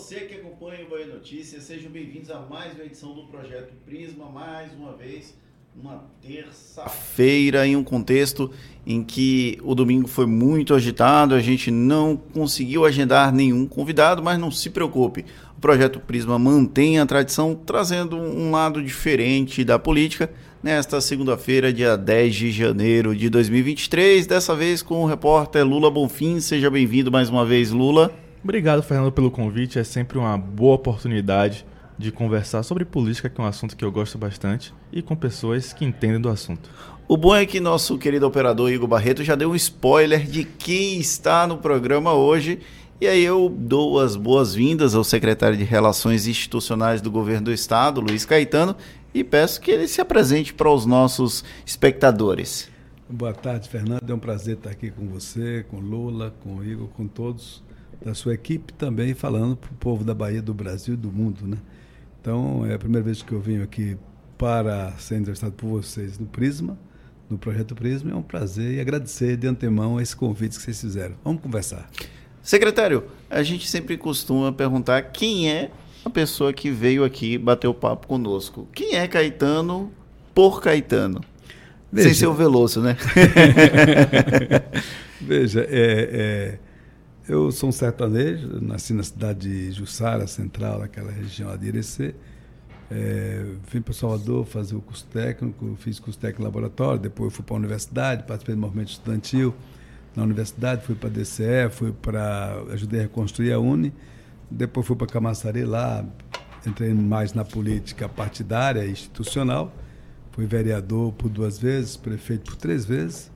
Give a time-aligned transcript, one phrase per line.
[0.00, 4.30] Você que acompanha o Bahia Notícias, sejam bem-vindos a mais uma edição do Projeto Prisma,
[4.30, 5.36] mais uma vez,
[5.78, 8.50] uma terça-feira em um contexto
[8.86, 14.38] em que o domingo foi muito agitado, a gente não conseguiu agendar nenhum convidado, mas
[14.38, 20.32] não se preocupe, o Projeto Prisma mantém a tradição, trazendo um lado diferente da política,
[20.62, 26.40] nesta segunda-feira, dia 10 de janeiro de 2023, dessa vez com o repórter Lula Bonfim,
[26.40, 28.29] seja bem-vindo mais uma vez, Lula.
[28.42, 29.78] Obrigado, Fernando, pelo convite.
[29.78, 31.66] É sempre uma boa oportunidade
[31.98, 35.74] de conversar sobre política, que é um assunto que eu gosto bastante, e com pessoas
[35.74, 36.70] que entendem do assunto.
[37.06, 40.98] O bom é que nosso querido operador Igor Barreto já deu um spoiler de quem
[40.98, 42.60] está no programa hoje.
[42.98, 48.00] E aí eu dou as boas-vindas ao secretário de Relações Institucionais do Governo do Estado,
[48.00, 48.74] Luiz Caetano,
[49.12, 52.70] e peço que ele se apresente para os nossos espectadores.
[53.08, 54.08] Boa tarde, Fernando.
[54.08, 57.62] É um prazer estar aqui com você, com Lula, com o Igor, com todos
[58.04, 61.46] da sua equipe também falando para o povo da Bahia, do Brasil e do mundo,
[61.46, 61.58] né?
[62.20, 63.96] Então, é a primeira vez que eu venho aqui
[64.36, 66.78] para ser entrevistado por vocês no Prisma,
[67.28, 68.10] no Projeto Prisma.
[68.10, 71.14] É um prazer e agradecer de antemão esse convite que vocês fizeram.
[71.24, 71.90] Vamos conversar.
[72.42, 75.70] Secretário, a gente sempre costuma perguntar quem é
[76.04, 78.66] a pessoa que veio aqui bater o papo conosco.
[78.72, 79.92] Quem é Caetano
[80.34, 81.20] por Caetano?
[81.92, 82.08] Veja.
[82.08, 82.96] Sem ser o Veloso, né?
[85.20, 85.68] Veja, é,
[86.12, 86.69] é
[87.30, 92.12] eu sou um sertanejo, nasci na cidade de Jussara, central, naquela região de Irecê.
[92.90, 97.54] É, vim para Salvador fazer o curso técnico, fiz curso técnico laboratório, depois fui para
[97.54, 99.54] a universidade, participei do movimento estudantil
[100.16, 102.64] na universidade, fui para a DCE, fui para.
[102.72, 103.92] ajudei a reconstruir a Uni,
[104.50, 106.04] depois fui para Camaçari lá,
[106.66, 109.72] entrei mais na política partidária e institucional,
[110.32, 113.29] fui vereador por duas vezes, prefeito por três vezes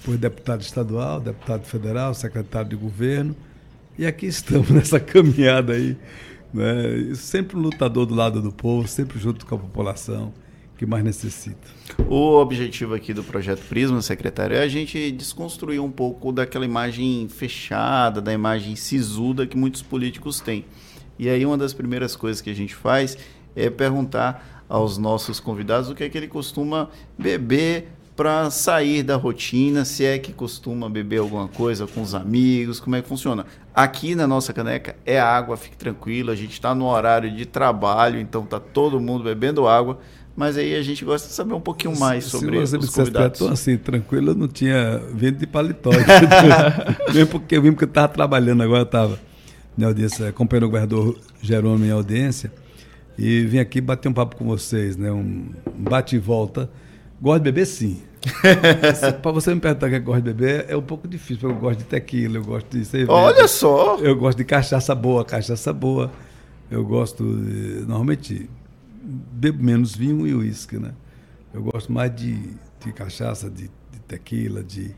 [0.00, 3.36] foi deputado estadual, deputado federal, secretário de governo.
[3.98, 5.96] E aqui estamos nessa caminhada aí.
[6.52, 7.14] Né?
[7.14, 10.32] Sempre um lutador do lado do povo, sempre junto com a população
[10.78, 11.68] que mais necessita.
[12.08, 17.28] O objetivo aqui do projeto Prisma, secretário, é a gente desconstruir um pouco daquela imagem
[17.28, 20.64] fechada, da imagem sisuda que muitos políticos têm.
[21.18, 23.18] E aí uma das primeiras coisas que a gente faz
[23.54, 26.88] é perguntar aos nossos convidados o que é que ele costuma
[27.18, 27.88] beber
[28.20, 32.94] para sair da rotina, se é que costuma beber alguma coisa com os amigos, como
[32.94, 33.46] é que funciona.
[33.74, 38.20] Aqui na nossa caneca é água, fique tranquilo, a gente está no horário de trabalho,
[38.20, 40.00] então tá todo mundo bebendo água,
[40.36, 42.90] mas aí a gente gosta de saber um pouquinho mais se, sobre se você os
[42.90, 43.40] convidados.
[43.40, 45.88] Assim, tranquilo, eu não tinha vindo de paletó.
[47.14, 49.18] Mesmo porque eu vim porque eu estava trabalhando agora, estava
[49.78, 52.52] na audiência, acompanhando o governador Jerônimo em audiência,
[53.16, 55.10] e vim aqui bater um papo com vocês, né?
[55.10, 56.68] um bate e volta.
[57.20, 58.02] Gosto de beber sim.
[59.22, 61.54] para você me perguntar o que eu gosto de beber, é um pouco difícil, porque
[61.54, 63.12] eu gosto de tequila, eu gosto de cerveja.
[63.12, 63.96] Olha só!
[63.98, 66.10] Eu gosto de cachaça boa, cachaça boa.
[66.70, 68.48] Eu gosto, de, normalmente,
[69.02, 70.92] bebo menos vinho e uísque, né?
[71.52, 72.38] Eu gosto mais de,
[72.84, 74.94] de cachaça, de, de tequila, de...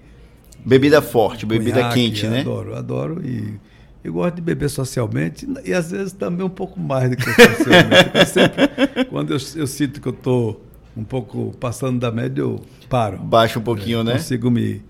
[0.64, 2.40] Bebida forte, bebida quente, né?
[2.40, 3.58] Adoro, adoro e
[4.04, 8.26] eu gosto de beber socialmente e às vezes também um pouco mais do que socialmente.
[8.28, 10.60] sempre, quando eu, eu sinto que eu estou
[10.96, 13.18] um pouco passando da média, eu paro.
[13.18, 14.12] Baixa um pouquinho, é, né?
[14.12, 14.82] Consigo me,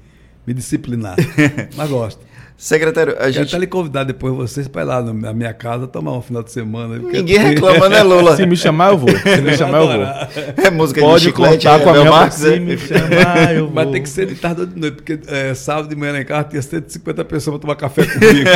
[0.47, 1.17] me disciplinar.
[1.77, 2.32] Mas gosto.
[2.57, 3.49] Secretário, a gente.
[3.49, 6.53] até lhe convidar depois vocês para ir lá na minha casa tomar um final de
[6.53, 6.97] semana.
[6.97, 8.37] Ninguém reclama, né, Lula?
[8.37, 9.09] Se me chamar, eu vou.
[9.09, 10.65] Se me chamar, eu vou.
[10.65, 13.65] É música Pode de chiclete, contar é, com a minha Marcos, Se me chamar, eu
[13.67, 13.75] vou.
[13.75, 16.25] Mas tem que ser de tarde ou de noite, porque é, sábado de manhã em
[16.25, 18.51] casa tinha 150 pessoas para tomar café comigo.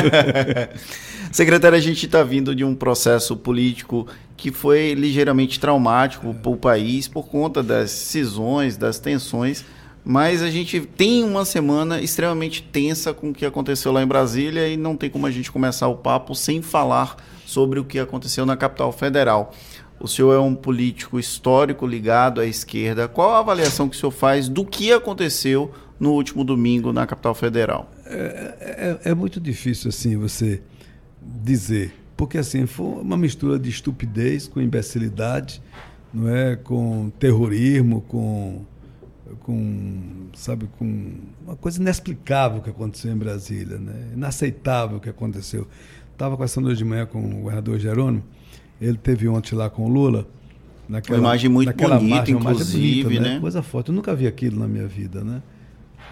[1.32, 4.06] Secretário, a gente está vindo de um processo político
[4.37, 9.65] que foi ligeiramente traumático para o país por conta das cisões, das tensões
[10.08, 14.69] mas a gente tem uma semana extremamente tensa com o que aconteceu lá em Brasília
[14.69, 18.47] e não tem como a gente começar o papo sem falar sobre o que aconteceu
[18.47, 19.53] na capital federal.
[19.99, 23.08] O senhor é um político histórico ligado à esquerda.
[23.08, 27.35] Qual a avaliação que o senhor faz do que aconteceu no último domingo na capital
[27.35, 27.91] federal?
[28.05, 30.62] É, é, é muito difícil assim você
[31.20, 35.61] dizer, porque assim foi uma mistura de estupidez com imbecilidade,
[36.14, 38.64] não é, com terrorismo, com
[39.40, 41.14] com, sabe, com
[41.44, 44.11] uma coisa inexplicável que aconteceu em Brasília, né?
[44.14, 45.67] inaceitável que aconteceu.
[46.12, 48.23] Estava conversando hoje de manhã com o governador Jerônimo,
[48.81, 50.26] ele teve ontem lá com o Lula.
[50.88, 53.34] Naquela, uma imagem muito bonita, marcha, inclusive, bonita, né?
[53.34, 53.40] né?
[53.40, 53.88] Coisa forte.
[53.88, 55.43] Eu nunca vi aquilo na minha vida, né?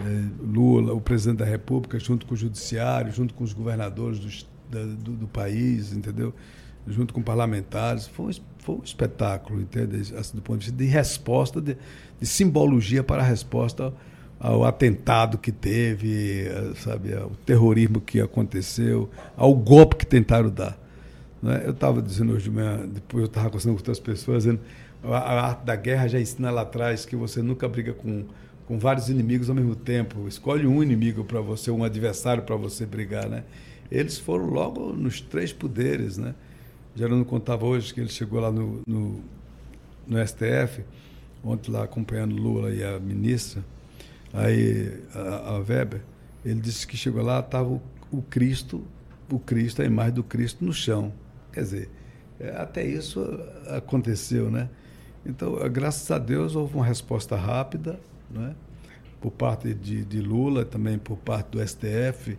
[0.01, 4.95] É, Lula, o presidente da República, junto com o judiciário, junto com os governadores do,
[4.95, 6.33] do, do país, entendeu?
[6.87, 8.07] Junto com parlamentares.
[8.07, 8.31] Foi
[8.65, 10.15] foi um espetáculo, entende?
[10.17, 11.77] Assim, do ponto de vista de resposta, de,
[12.19, 13.93] de simbologia para a resposta
[14.39, 16.45] ao atentado que teve,
[16.77, 20.77] sabe, ao terrorismo que aconteceu, ao golpe que tentaram dar.
[21.41, 21.61] Né?
[21.63, 24.59] Eu estava dizendo hoje de manhã, depois eu estava conversando com outras pessoas, dizendo
[25.03, 28.25] a, a arte da guerra já ensina lá atrás que você nunca briga com,
[28.67, 30.27] com vários inimigos ao mesmo tempo.
[30.27, 33.43] Escolhe um inimigo para você, um adversário para você brigar, né?
[33.91, 36.33] Eles foram logo nos três poderes, né?
[36.95, 39.21] Gerando contava hoje que ele chegou lá no, no,
[40.07, 40.83] no STF,
[41.43, 43.63] ontem lá acompanhando Lula e a ministra,
[44.33, 46.01] aí a, a Weber,
[46.43, 47.81] ele disse que chegou lá, estava o,
[48.11, 48.83] o Cristo,
[49.29, 51.11] o Cristo, a imagem do Cristo no chão.
[51.51, 51.89] Quer dizer,
[52.39, 53.21] é, até isso
[53.67, 54.69] aconteceu, né?
[55.25, 57.99] Então, graças a Deus, houve uma resposta rápida,
[58.29, 58.55] né?
[59.19, 62.37] por parte de, de Lula, também por parte do STF,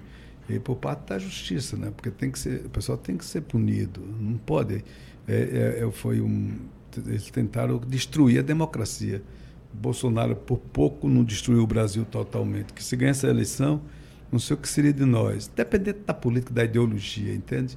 [0.49, 1.93] e por parte da justiça, né?
[1.95, 4.85] Porque tem que ser, o pessoal tem que ser punido, não pode.
[5.27, 6.57] É, é, é, foi um,
[7.07, 9.23] eles tentaram destruir a democracia.
[9.73, 12.73] Bolsonaro por pouco não destruiu o Brasil totalmente.
[12.73, 13.83] Que se ganha essa eleição,
[14.31, 15.51] não sei o que seria de nós.
[15.55, 17.77] Dependendo da política, da ideologia, entende?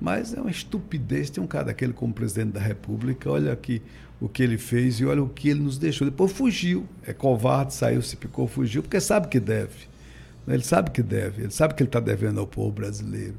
[0.00, 3.30] Mas é uma estupidez ter um cara daquele como presidente da República.
[3.30, 3.82] Olha aqui
[4.20, 6.06] o que ele fez e olha o que ele nos deixou.
[6.06, 6.86] Depois fugiu.
[7.06, 9.95] É covarde, saiu, se picou, fugiu, porque sabe que deve.
[10.48, 13.34] Ele sabe que deve, ele sabe que ele está devendo ao povo brasileiro.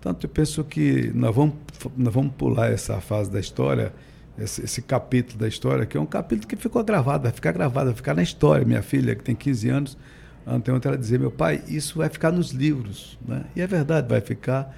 [0.00, 1.54] Tanto eu penso que nós vamos,
[1.96, 3.92] nós vamos pular essa fase da história,
[4.38, 7.86] esse, esse, capítulo da história, que é um capítulo que ficou gravado, vai ficar gravado,
[7.86, 8.64] vai ficar na história.
[8.64, 9.98] Minha filha, que tem 15 anos,
[10.46, 13.18] anteontem ela dizia, meu pai, isso vai ficar nos livros.
[13.26, 13.44] Né?
[13.54, 14.74] E é verdade, vai ficar,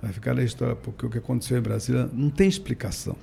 [0.00, 3.16] vai ficar na história, porque o que aconteceu em Brasília não tem explicação.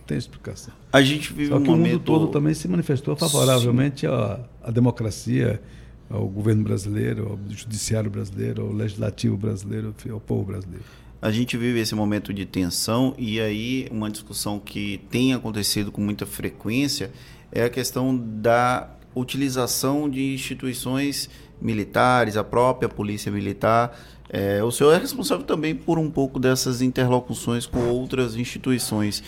[0.00, 0.74] Não tem explicação.
[0.92, 1.86] A gente vive Só um que momento...
[1.86, 5.62] o mundo todo também se manifestou favoravelmente à, à democracia,
[6.10, 10.84] ao governo brasileiro, ao judiciário brasileiro, ao legislativo brasileiro, ao povo brasileiro.
[11.22, 16.00] A gente vive esse momento de tensão e aí uma discussão que tem acontecido com
[16.00, 17.12] muita frequência
[17.52, 21.28] é a questão da utilização de instituições
[21.60, 23.98] militares, a própria polícia militar.
[24.28, 29.22] É, o senhor é responsável também por um pouco dessas interlocuções com outras instituições.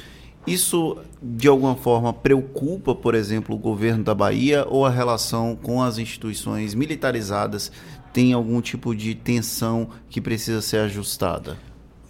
[0.47, 5.81] Isso, de alguma forma, preocupa, por exemplo, o governo da Bahia ou a relação com
[5.81, 7.71] as instituições militarizadas
[8.13, 11.57] tem algum tipo de tensão que precisa ser ajustada?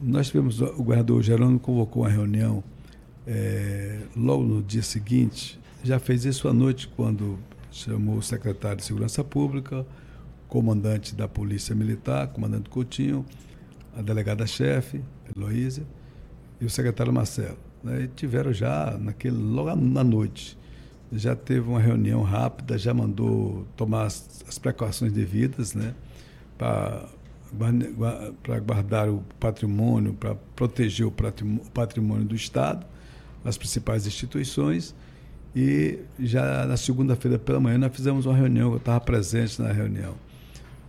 [0.00, 2.64] Nós tivemos, o governador Gerônimo convocou uma reunião
[3.26, 7.38] é, logo no dia seguinte, já fez isso à noite, quando
[7.70, 9.86] chamou o secretário de Segurança Pública,
[10.48, 13.26] comandante da Polícia Militar, comandante Coutinho,
[13.96, 15.02] a delegada-chefe,
[15.36, 15.86] Heloísa,
[16.60, 20.58] e o secretário Marcelo né, tiveram já naquele logo na noite
[21.12, 25.94] já teve uma reunião rápida, já mandou tomar as, as precauções devidas, né,
[26.56, 27.06] para
[28.42, 32.86] para guardar o patrimônio, para proteger o patrimônio do Estado,
[33.44, 34.94] as principais instituições.
[35.54, 40.14] E já na segunda-feira pela manhã nós fizemos uma reunião, eu estava presente na reunião.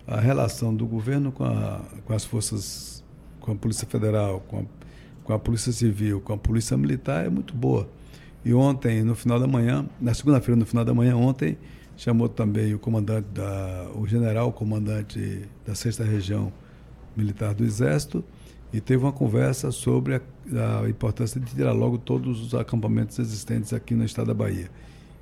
[0.08, 3.04] A relação do governo com, a, com as forças,
[3.42, 4.64] com a Polícia Federal, com a
[5.24, 7.90] com a Polícia Civil, com a Polícia Militar é muito boa.
[8.46, 11.58] E ontem, no final da manhã, na segunda-feira, no final da manhã, ontem,
[11.96, 16.52] chamou também o comandante da, o general comandante da sexta região
[17.16, 18.24] militar do Exército
[18.74, 20.22] e teve uma conversa sobre a,
[20.82, 24.70] a, importância de tirar logo todos os acampamentos existentes aqui no estado da Bahia.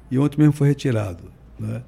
[0.10, 1.26] E ontem mesmo foi retirado,
[1.60, 1.84] né?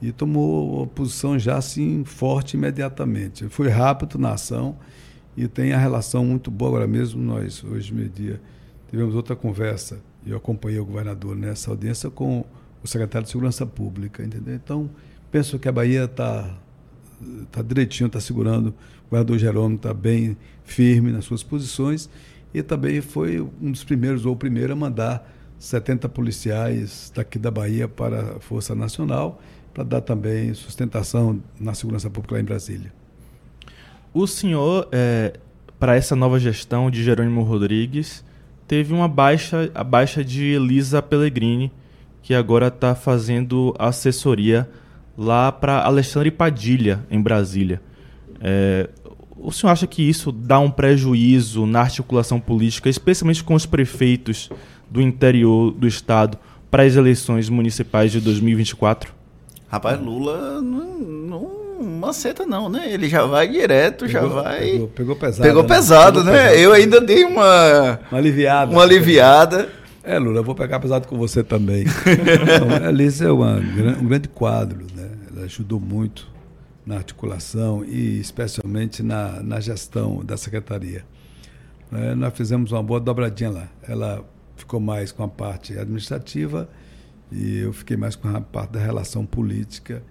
[0.00, 3.48] E tomou uma posição já assim forte imediatamente.
[3.48, 4.76] Foi rápido na ação
[5.36, 7.22] e tem a relação muito boa agora mesmo.
[7.22, 8.40] Nós, hoje, meio-dia,
[8.88, 12.44] tivemos outra conversa, eu acompanhei o governador nessa audiência com
[12.82, 14.54] o secretário de Segurança Pública, entendeu?
[14.54, 14.90] Então,
[15.30, 16.56] penso que a Bahia está
[17.50, 22.08] tá direitinho, está segurando, o governador Jerônimo está bem firme nas suas posições
[22.52, 27.50] e também foi um dos primeiros, ou o primeiro, a mandar 70 policiais daqui da
[27.50, 29.40] Bahia para a Força Nacional,
[29.72, 32.92] para dar também sustentação na segurança pública lá em Brasília.
[34.16, 35.34] O senhor, é,
[35.78, 38.24] para essa nova gestão de Jerônimo Rodrigues,
[38.66, 41.70] teve uma baixa, a baixa de Elisa Pellegrini,
[42.22, 44.66] que agora está fazendo assessoria
[45.18, 47.82] lá para Alexandre Padilha, em Brasília.
[48.40, 48.88] É,
[49.36, 54.48] o senhor acha que isso dá um prejuízo na articulação política, especialmente com os prefeitos
[54.90, 56.38] do interior do estado,
[56.70, 59.12] para as eleições municipais de 2024?
[59.68, 62.92] Rapaz, Lula não, não maceta não, né?
[62.92, 64.70] Ele já vai direto, pegou, já vai.
[64.70, 65.42] Pegou, pegou pesado.
[65.42, 65.68] Pegou né?
[65.68, 66.42] pesado, pegou né?
[66.42, 66.60] Pesado.
[66.60, 68.00] Eu ainda dei uma.
[68.10, 68.72] Uma aliviada.
[68.72, 69.68] Uma aliviada.
[70.02, 71.84] É, Lula, eu vou pegar pesado com você também.
[72.60, 75.10] não, a Alice é uma, um grande quadro, né?
[75.32, 76.28] Ela ajudou muito
[76.86, 81.04] na articulação e especialmente na, na gestão da secretaria.
[81.92, 83.68] É, nós fizemos uma boa dobradinha lá.
[83.86, 84.24] Ela
[84.56, 86.68] ficou mais com a parte administrativa
[87.32, 90.02] e eu fiquei mais com a parte da relação política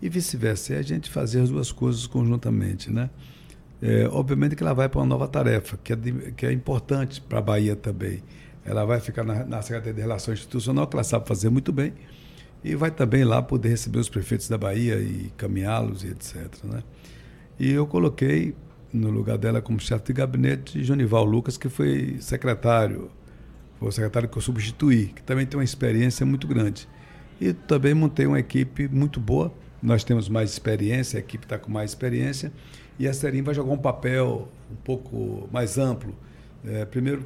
[0.00, 0.74] e vice-versa.
[0.74, 3.10] É a gente fazer as duas coisas conjuntamente, né?
[3.80, 7.20] é, obviamente que ela vai para uma nova tarefa, que é, de, que é importante
[7.20, 8.22] para a Bahia também.
[8.64, 11.94] Ela vai ficar na, na Secretaria de Relações Institucional, que ela sabe fazer muito bem,
[12.62, 16.48] e vai também lá poder receber os prefeitos da Bahia e caminhá-los e etc.
[16.64, 16.82] Né?
[17.58, 18.54] E eu coloquei
[18.92, 23.10] no lugar dela como chefe de gabinete Jonival Lucas, que foi secretário,
[23.78, 26.88] foi o secretário que eu substituí, que também tem uma experiência muito grande.
[27.40, 29.54] E também montei uma equipe muito boa.
[29.82, 32.52] Nós temos mais experiência, a equipe está com mais experiência
[32.98, 36.14] e a Serim vai jogar um papel um pouco mais amplo.
[36.64, 37.24] É, primeiro,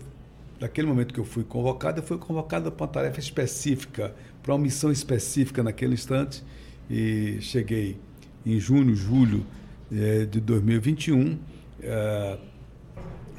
[0.60, 4.60] naquele momento que eu fui convocado, eu fui convocado para uma tarefa específica, para uma
[4.60, 6.44] missão específica naquele instante,
[6.90, 7.98] e cheguei
[8.44, 9.46] em junho, julho
[9.90, 11.38] é, de 2021
[11.82, 12.38] é,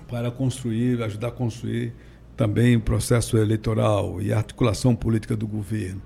[0.07, 1.93] para construir, ajudar a construir
[2.35, 6.01] também o processo eleitoral e articulação política do governo.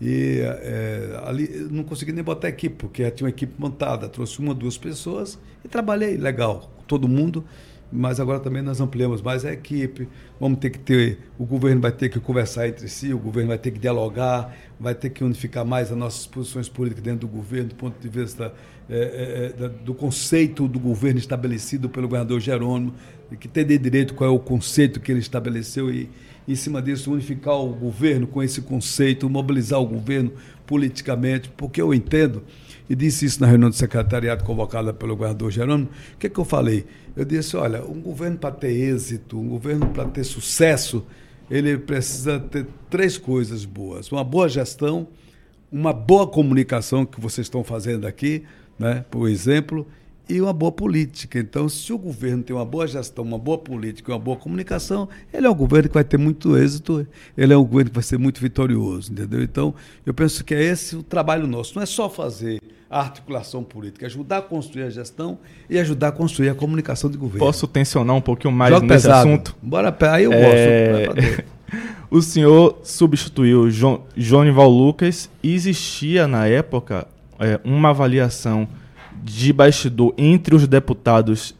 [0.00, 4.08] E é, ali não consegui nem botar equipe, porque tinha uma equipe montada.
[4.08, 7.44] Trouxe uma, duas pessoas e trabalhei legal com todo mundo.
[7.90, 10.08] Mas agora também nós ampliamos mais a equipe.
[10.40, 11.20] Vamos ter que ter.
[11.38, 14.94] O governo vai ter que conversar entre si, o governo vai ter que dialogar, vai
[14.94, 18.52] ter que unificar mais as nossas posições políticas dentro do governo, do ponto de vista
[18.90, 22.92] é, é, do conceito do governo estabelecido pelo governador Jerônimo,
[23.38, 26.10] que entender direito qual é o conceito que ele estabeleceu e,
[26.46, 30.32] em cima disso, unificar o governo com esse conceito, mobilizar o governo
[30.66, 32.42] politicamente, porque eu entendo,
[32.88, 36.38] e disse isso na reunião do secretariado convocada pelo governador Jerônimo, o que, é que
[36.38, 36.86] eu falei?
[37.16, 41.04] Eu disse, olha, um governo para ter êxito, um governo para ter sucesso,
[41.50, 44.10] ele precisa ter três coisas boas.
[44.10, 45.08] Uma boa gestão,
[45.70, 48.44] uma boa comunicação que vocês estão fazendo aqui,
[48.78, 49.86] né, por exemplo,
[50.28, 51.38] e uma boa política.
[51.38, 55.46] Então, se o governo tem uma boa gestão, uma boa política, uma boa comunicação, ele
[55.46, 57.06] é um governo que vai ter muito êxito,
[57.36, 59.42] ele é um governo que vai ser muito vitorioso, entendeu?
[59.42, 61.74] Então, eu penso que é esse o trabalho nosso.
[61.76, 66.08] Não é só fazer a articulação política, é ajudar a construir a gestão e ajudar
[66.08, 67.44] a construir a comunicação de governo.
[67.44, 69.28] Posso tensionar um pouquinho mais Joga nesse pesado.
[69.28, 69.56] assunto?
[69.62, 71.06] Bora, aí eu é...
[71.06, 71.44] gosto.
[72.10, 77.06] o senhor substituiu João, João Lucas e existia na época
[77.38, 78.68] é, uma avaliação
[79.26, 81.52] de bastidor entre os deputados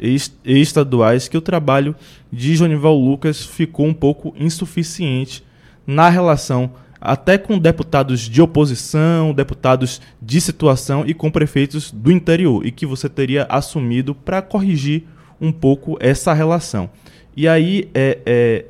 [0.45, 1.97] estaduais que o trabalho
[2.33, 5.43] de Jonival Lucas ficou um pouco insuficiente
[5.85, 6.71] na relação
[7.01, 12.87] até com deputados de oposição, deputados de situação e com prefeitos do interior, e que
[12.87, 15.03] você teria assumido para corrigir
[15.41, 16.89] um pouco essa relação.
[17.37, 18.65] E aí, é, é,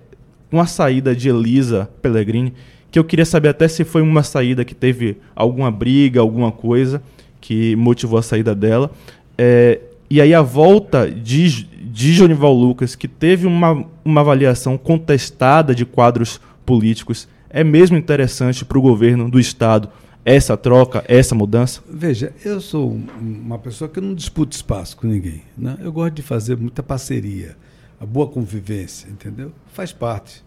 [0.51, 2.53] com a saída de Elisa Pellegrini,
[2.91, 7.03] que eu queria saber até se foi uma saída que teve alguma briga, alguma coisa,
[7.47, 8.91] que motivou a saída dela.
[9.39, 9.79] É,
[10.11, 15.85] e aí a volta de, de Jonival Lucas, que teve uma, uma avaliação contestada de
[15.85, 19.89] quadros políticos, é mesmo interessante para o governo do Estado
[20.25, 21.81] essa troca, essa mudança?
[21.89, 25.43] Veja, eu sou uma pessoa que não disputa espaço com ninguém.
[25.57, 25.77] Né?
[25.81, 27.57] Eu gosto de fazer muita parceria,
[28.01, 29.53] a boa convivência, entendeu?
[29.73, 30.45] Faz parte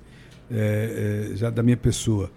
[0.51, 2.29] é, é, já da minha pessoa.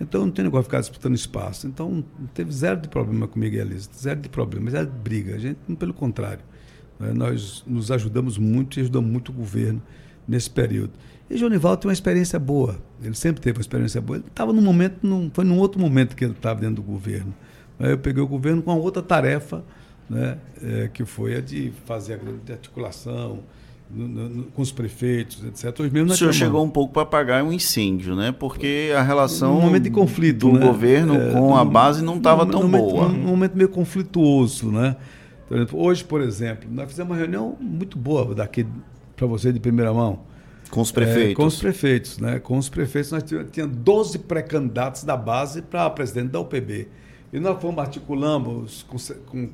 [0.00, 1.66] Então não tem negócio de ficar disputando espaço.
[1.66, 5.34] Então teve zero de problema comigo e a zero de problema, zero de briga.
[5.34, 6.44] A gente, pelo contrário,
[6.98, 9.82] né, nós nos ajudamos muito e ajudamos muito o governo
[10.26, 10.92] nesse período.
[11.28, 14.18] E Jonival tem uma experiência boa, ele sempre teve uma experiência boa.
[14.18, 17.34] Ele estava num momento, num, foi num outro momento que ele estava dentro do governo.
[17.78, 19.64] Aí eu peguei o governo com uma outra tarefa,
[20.08, 23.40] né, é, que foi a de fazer a grande articulação,
[23.90, 25.80] no, no, com os prefeitos, etc.
[25.80, 28.32] Hoje mesmo o senhor chegou um pouco para apagar um incêndio, né?
[28.32, 30.66] Porque a relação um momento de conflito, do né?
[30.66, 33.06] governo é, com a base não estava tão boa.
[33.06, 34.96] Um, um momento meio conflituoso, né?
[35.72, 38.66] Hoje, por exemplo, nós fizemos uma reunião muito boa daqui
[39.14, 40.20] para você de primeira mão.
[40.70, 41.30] Com os prefeitos?
[41.30, 42.38] É, com os prefeitos, né?
[42.40, 46.88] Com os prefeitos, nós tínhamos 12 pré-candidatos da base para presidente da UPB.
[47.36, 48.86] E nós fomos, articulamos,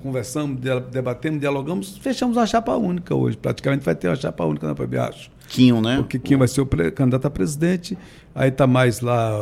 [0.01, 0.61] conversamos,
[0.93, 3.37] debatemos, dialogamos, fechamos uma chapa única hoje.
[3.37, 5.29] Praticamente vai ter uma chapa única na PB, acho.
[5.49, 5.97] Quinho, né?
[5.97, 7.99] Porque Quinho vai ser o candidato a presidente.
[8.37, 9.33] Aí está mais lá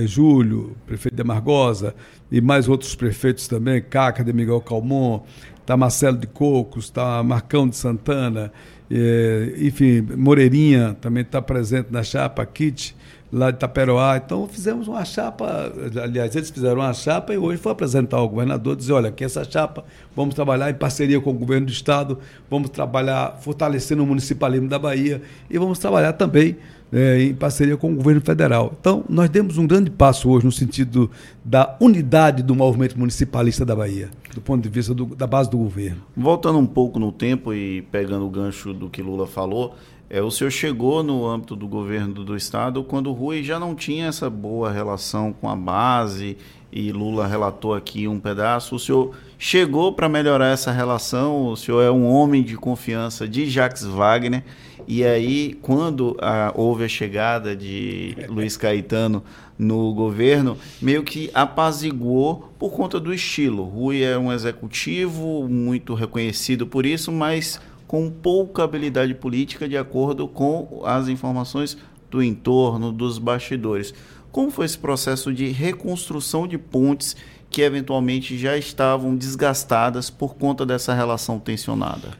[0.00, 1.94] é, Júlio, prefeito de Amargosa,
[2.32, 5.20] e mais outros prefeitos também, Caca de Miguel Calmon,
[5.60, 8.50] está Marcelo de Cocos, está Marcão de Santana,
[8.90, 12.96] é, enfim, Moreirinha também está presente na chapa, Kit
[13.32, 14.16] lá de Itaperoá.
[14.16, 18.76] Então fizemos uma chapa, aliás, eles fizeram uma chapa e hoje foi apresentar ao governador,
[18.76, 22.18] dizer, olha, aqui essa chapa, vamos trabalhar em parceria com o governo do estado,
[22.50, 26.56] vamos trabalhar fortalecendo o municipalismo da Bahia e vamos trabalhar também
[26.92, 28.74] é, em parceria com o governo federal.
[28.80, 31.10] Então, nós demos um grande passo hoje no sentido
[31.44, 35.58] da unidade do movimento municipalista da Bahia, do ponto de vista do, da base do
[35.58, 36.00] governo.
[36.16, 39.74] Voltando um pouco no tempo e pegando o gancho do que Lula falou,
[40.10, 43.74] é, o senhor chegou no âmbito do governo do estado quando o Rui já não
[43.74, 46.38] tinha essa boa relação com a base
[46.72, 48.76] e Lula relatou aqui um pedaço.
[48.76, 53.48] O senhor chegou para melhorar essa relação, o senhor é um homem de confiança de
[53.48, 54.44] Jacques Wagner,
[54.86, 59.22] e aí, quando a, houve a chegada de Luiz Caetano
[59.58, 63.64] no governo, meio que apaziguou por conta do estilo.
[63.64, 70.28] Rui é um executivo muito reconhecido por isso, mas com pouca habilidade política, de acordo
[70.28, 71.78] com as informações
[72.10, 73.94] do entorno, dos bastidores.
[74.30, 77.16] Como foi esse processo de reconstrução de pontes
[77.50, 82.10] que eventualmente já estavam desgastadas por conta dessa relação tensionada?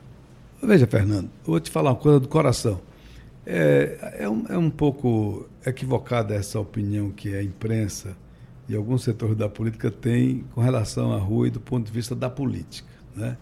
[0.62, 2.80] Veja, Fernando, vou te falar uma coisa do coração.
[3.44, 8.16] É, é, um, é um pouco equivocada essa opinião que a imprensa
[8.66, 12.30] e alguns setores da política têm com relação a Rui do ponto de vista da
[12.30, 12.88] política.
[13.14, 13.36] Né?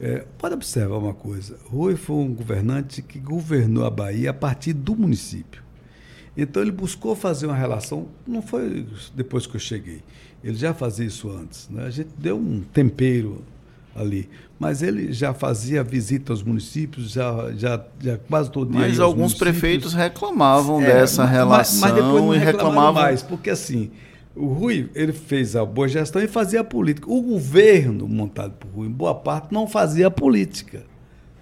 [0.00, 4.72] É, pode observar uma coisa: Rui foi um governante que governou a Bahia a partir
[4.72, 5.62] do município.
[6.36, 10.02] Então ele buscou fazer uma relação, não foi depois que eu cheguei,
[10.42, 11.68] ele já fazia isso antes.
[11.68, 11.84] Né?
[11.84, 13.44] A gente deu um tempero
[13.94, 14.28] ali.
[14.58, 18.80] Mas ele já fazia visita aos municípios, já, já, já quase todo dia.
[18.80, 23.50] Mas alguns prefeitos reclamavam é, dessa mas, relação mas depois não e reclamavam mais, porque
[23.50, 23.90] assim,
[24.34, 27.10] o Rui ele fez a boa gestão e fazia a política.
[27.10, 30.84] O governo montado por Rui, em boa parte, não fazia política.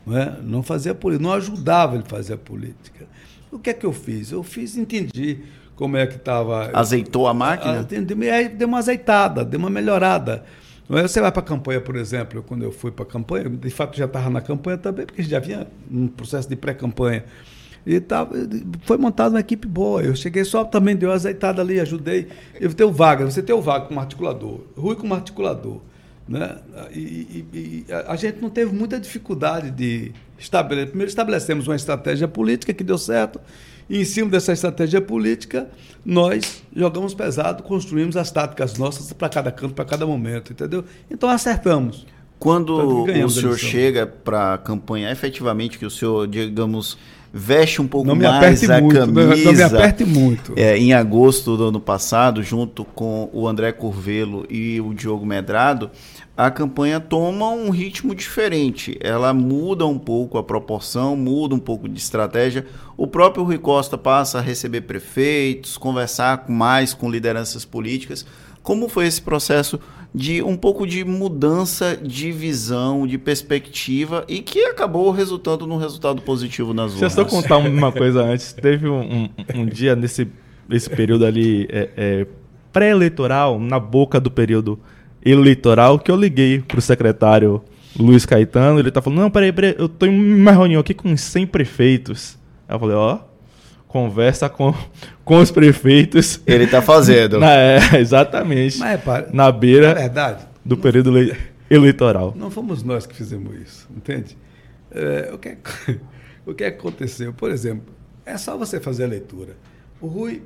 [0.06, 0.38] Não, é?
[0.42, 3.06] não fazia política, não ajudava ele a fazer a política.
[3.52, 4.30] O que é que eu fiz?
[4.30, 5.40] Eu fiz, entendi
[5.78, 6.70] como é que estava.
[6.74, 7.80] Azeitou a máquina?
[7.80, 8.14] Entendi,
[8.56, 10.44] deu uma azeitada, deu uma melhorada.
[10.90, 11.02] É?
[11.02, 13.96] Você vai para a campanha, por exemplo, quando eu fui para a campanha, de fato
[13.96, 17.24] já estava na campanha também, porque já vinha um processo de pré-campanha.
[17.88, 18.34] E tava,
[18.82, 20.02] foi montada uma equipe boa.
[20.02, 22.28] Eu cheguei só também, deu uma azeitada ali, ajudei.
[22.60, 25.80] Eu tenho Wagner, você tem o Wagner como articulador, Rui como articulador.
[26.28, 26.58] Né?
[26.92, 30.88] E, e, e, a gente não teve muita dificuldade de estabelecer.
[30.88, 33.40] Primeiro estabelecemos uma estratégia política que deu certo.
[33.88, 35.66] E em cima dessa estratégia política,
[36.04, 40.84] nós jogamos pesado, construímos as táticas nossas para cada canto, para cada momento, entendeu?
[41.10, 42.06] Então acertamos.
[42.38, 46.98] Quando o senhor chega para a campanha, efetivamente que o senhor, digamos,
[47.32, 49.44] veste um pouco mais a muito, camisa.
[49.44, 50.52] Não, me aperte muito.
[50.56, 55.90] É, em agosto do ano passado, junto com o André Curvelo e o Diogo Medrado,
[56.36, 58.96] a campanha toma um ritmo diferente.
[59.00, 62.64] Ela muda um pouco a proporção, muda um pouco de estratégia.
[62.96, 68.24] O próprio Rui Costa passa a receber prefeitos, conversar mais com lideranças políticas.
[68.62, 69.80] Como foi esse processo
[70.14, 76.22] de um pouco de mudança de visão, de perspectiva e que acabou resultando num resultado
[76.22, 77.14] positivo nas urnas?
[77.14, 78.52] Deixa eu só contar uma coisa antes.
[78.52, 80.28] Teve um, um, um dia nesse,
[80.68, 82.26] nesse período ali é, é,
[82.72, 84.78] pré-eleitoral, na boca do período
[85.24, 87.62] eleitoral que eu liguei pro secretário
[87.98, 91.16] Luiz Caetano, ele tá falando, não, peraí, peraí, eu tô em uma reunião aqui com
[91.16, 92.38] 100 prefeitos.
[92.68, 93.18] Aí eu falei, ó,
[93.88, 94.72] conversa com,
[95.24, 96.40] com os prefeitos.
[96.46, 97.38] Ele tá fazendo.
[97.40, 98.78] Na, é, exatamente.
[98.78, 101.12] Mas, para, na beira verdade, do período
[101.68, 102.32] eleitoral.
[102.36, 104.36] Não fomos nós que fizemos isso, entende?
[104.90, 105.58] É, o, que, é
[106.46, 107.32] o que aconteceu?
[107.32, 107.92] Por exemplo,
[108.24, 109.56] é só você fazer a leitura.
[110.00, 110.42] O Rui,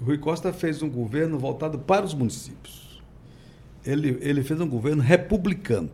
[0.00, 2.82] o Rui Costa fez um governo voltado para os municípios
[3.84, 5.90] ele, ele fez um governo republicano.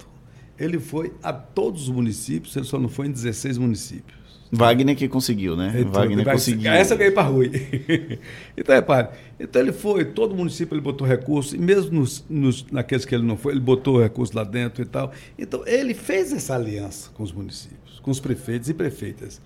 [0.59, 4.18] Ele foi a todos os municípios, ele só não foi em 16 municípios.
[4.51, 5.73] Wagner que conseguiu, né?
[5.77, 6.71] Então, Wagner vai, conseguiu.
[6.71, 7.51] Essa eu ganhei para Rui.
[8.57, 9.09] então, repare.
[9.39, 13.25] Então, ele foi, todo município ele botou recurso, e mesmo nos, nos, naqueles que ele
[13.25, 15.13] não foi, ele botou recurso lá dentro e tal.
[15.39, 19.41] Então, ele fez essa aliança com os municípios, com os prefeitos e prefeitas.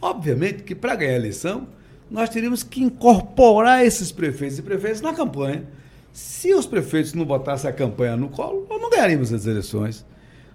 [0.00, 1.68] Obviamente que para ganhar a eleição,
[2.10, 5.64] nós teríamos que incorporar esses prefeitos e prefeitas na campanha.
[6.12, 10.04] Se os prefeitos não botassem a campanha no colo, nós não ganharíamos as eleições.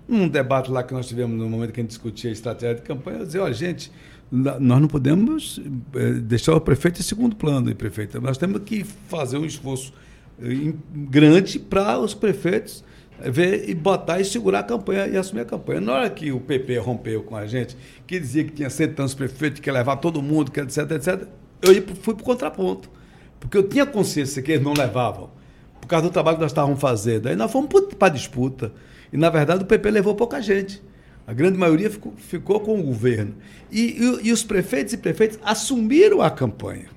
[0.08, 2.82] Num debate lá que nós tivemos no momento que a gente discutia a estratégia de
[2.82, 3.92] campanha, eu dizia, olha, gente,
[4.32, 5.62] nós não podemos
[5.96, 8.20] eh, deixar o prefeito em segundo plano, e prefeito.
[8.20, 9.94] Nós temos que fazer um esforço
[10.42, 12.84] eh, grande para os prefeitos
[13.22, 15.80] eh, ver e botar e segurar a campanha e assumir a campanha.
[15.80, 19.14] Na hora que o PP rompeu com a gente, que dizia que tinha cento tantos
[19.14, 21.28] prefeitos, que ia levar todo mundo, que etc, etc,
[21.62, 22.90] eu fui para o contraponto.
[23.40, 25.30] Porque eu tinha consciência que eles não levavam
[25.80, 27.28] por causa do trabalho que nós estávamos fazendo.
[27.28, 28.72] Aí nós fomos para a disputa.
[29.14, 30.82] E, na verdade, o PP levou pouca gente.
[31.28, 33.36] A grande maioria ficou, ficou com o governo.
[33.72, 36.88] E, e, e, os prefeitos e prefeitas assumiram a campanha.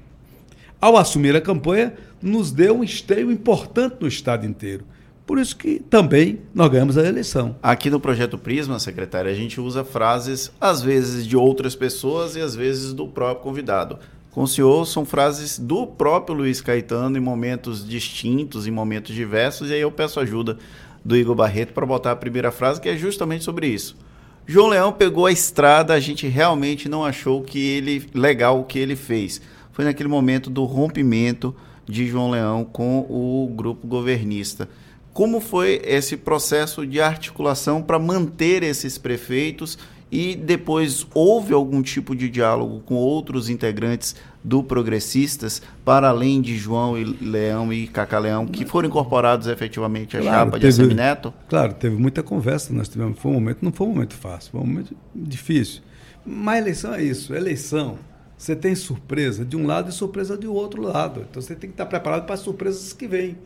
[0.81, 4.85] Ao assumir a campanha, nos deu um esteio importante no Estado inteiro.
[5.27, 7.57] Por isso que também nós ganhamos a eleição.
[7.63, 12.41] Aqui no Projeto Prisma, secretária, a gente usa frases, às vezes, de outras pessoas e
[12.41, 13.99] às vezes do próprio convidado
[14.37, 19.71] com o senhor são frases do próprio Luiz Caetano em momentos distintos, em momentos diversos,
[19.71, 20.59] e aí eu peço ajuda
[21.07, 23.97] do Igor Barreto para botar a primeira frase, que é justamente sobre isso.
[24.45, 28.79] João Leão pegou a estrada, a gente realmente não achou que ele legal o que
[28.79, 29.41] ele fez.
[29.71, 34.69] Foi naquele momento do rompimento de João Leão com o grupo governista.
[35.13, 39.79] Como foi esse processo de articulação para manter esses prefeitos
[40.11, 46.57] e depois houve algum tipo de diálogo com outros integrantes do Progressistas, para além de
[46.57, 50.95] João e Leão e Cacá Leão, que foram incorporados efetivamente à claro, chapa de teve,
[50.95, 51.35] Neto?
[51.49, 54.61] Claro, teve muita conversa, nós tivemos, foi um momento, não foi um momento fácil, foi
[54.61, 55.83] um momento difícil.
[56.25, 57.99] Mas eleição é isso, eleição.
[58.39, 61.27] Você tem surpresa de um lado e surpresa do outro lado.
[61.29, 63.37] Então você tem que estar preparado para as surpresas que vêm.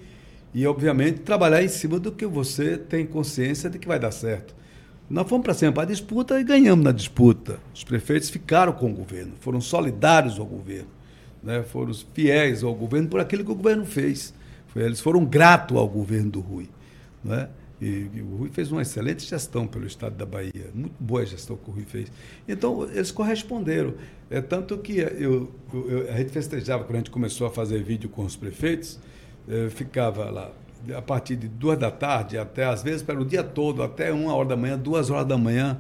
[0.53, 4.55] E, obviamente, trabalhar em cima do que você tem consciência de que vai dar certo.
[5.11, 7.59] Nós fomos para para a disputa e ganhamos na disputa.
[7.75, 10.87] Os prefeitos ficaram com o governo, foram solidários ao governo,
[11.43, 11.65] né?
[11.65, 14.33] foram fiéis ao governo por aquilo que o governo fez.
[14.77, 16.69] Eles foram gratos ao governo do Rui.
[17.25, 17.49] Né?
[17.81, 21.57] E, e, o Rui fez uma excelente gestão pelo estado da Bahia, muito boa gestão
[21.57, 22.13] que o Rui fez.
[22.47, 23.95] Então, eles corresponderam.
[24.31, 28.09] É tanto que eu, eu, a gente festejava, quando a gente começou a fazer vídeo
[28.09, 29.01] com os prefeitos,
[29.49, 30.53] eh, ficava lá
[30.97, 34.49] a partir de duas da tarde até, às vezes, pelo dia todo, até uma hora
[34.49, 35.79] da manhã, duas horas da manhã,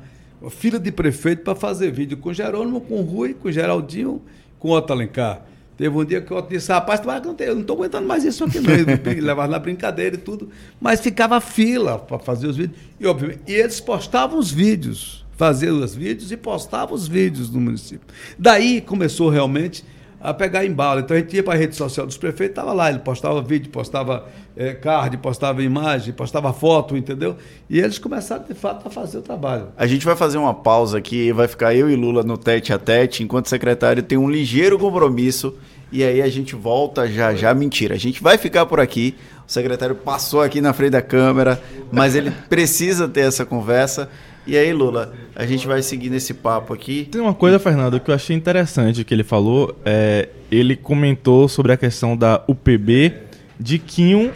[0.50, 4.22] fila de prefeito para fazer vídeo com Jerônimo, com Rui, com Geraldinho,
[4.58, 5.42] com Otto Alencar.
[5.76, 8.70] Teve um dia que o Otto disse, rapaz, não estou aguentando mais isso aqui não.
[9.24, 10.50] levava na brincadeira e tudo.
[10.78, 12.78] Mas ficava fila para fazer os vídeos.
[12.98, 17.60] E, obviamente, e eles postavam os vídeos, faziam os vídeos e postavam os vídeos no
[17.60, 18.06] município.
[18.38, 19.82] Daí começou realmente
[20.20, 21.00] a pegar embalo.
[21.00, 23.70] Então a gente ia para a rede social dos prefeitos, estava lá, ele postava vídeo,
[23.70, 24.28] postava
[24.60, 27.34] é, card, postava imagem, postava foto, entendeu?
[27.68, 29.68] E eles começaram de fato a fazer o trabalho.
[29.74, 32.78] A gente vai fazer uma pausa aqui, vai ficar eu e Lula no tete a
[32.78, 35.54] tete, enquanto o secretário tem um ligeiro compromisso.
[35.90, 37.54] E aí a gente volta já já.
[37.54, 39.14] Mentira, a gente vai ficar por aqui.
[39.48, 41.58] O secretário passou aqui na frente da câmera,
[41.90, 44.10] mas ele precisa ter essa conversa.
[44.46, 47.08] E aí, Lula, a gente vai seguir nesse papo aqui.
[47.10, 49.74] Tem uma coisa, Fernando, que eu achei interessante que ele falou.
[49.86, 53.14] É, ele comentou sobre a questão da UPB
[53.58, 54.30] de Quinho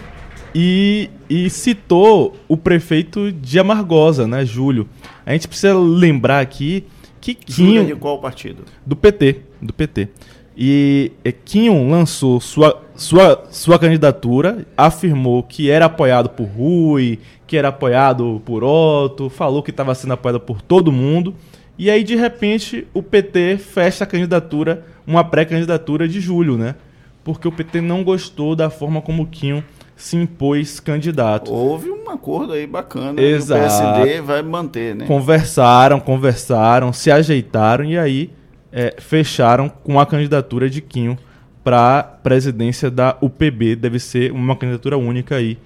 [0.54, 4.88] e, e citou o prefeito de Amargosa, né, Júlio.
[5.26, 6.84] A gente precisa lembrar aqui
[7.20, 7.68] que Quinho...
[7.68, 8.64] Júlio é de qual partido?
[8.86, 10.08] Do PT, do PT.
[10.56, 11.10] E
[11.44, 18.40] Quinho lançou sua, sua, sua candidatura, afirmou que era apoiado por Rui, que era apoiado
[18.44, 21.34] por Otto, falou que estava sendo apoiado por todo mundo.
[21.76, 26.76] E aí, de repente, o PT fecha a candidatura, uma pré-candidatura de julho, né?
[27.24, 29.64] Porque o PT não gostou da forma como o Quinho
[29.96, 31.52] se impôs candidato.
[31.52, 33.20] Houve um acordo aí bacana.
[33.20, 33.62] Exato.
[33.62, 35.06] o PSD vai manter, né?
[35.06, 38.30] Conversaram, conversaram, se ajeitaram e aí
[38.72, 41.16] é, fecharam com a candidatura de Quinho
[41.62, 43.76] para a presidência da UPB.
[43.76, 45.56] Deve ser uma candidatura única aí,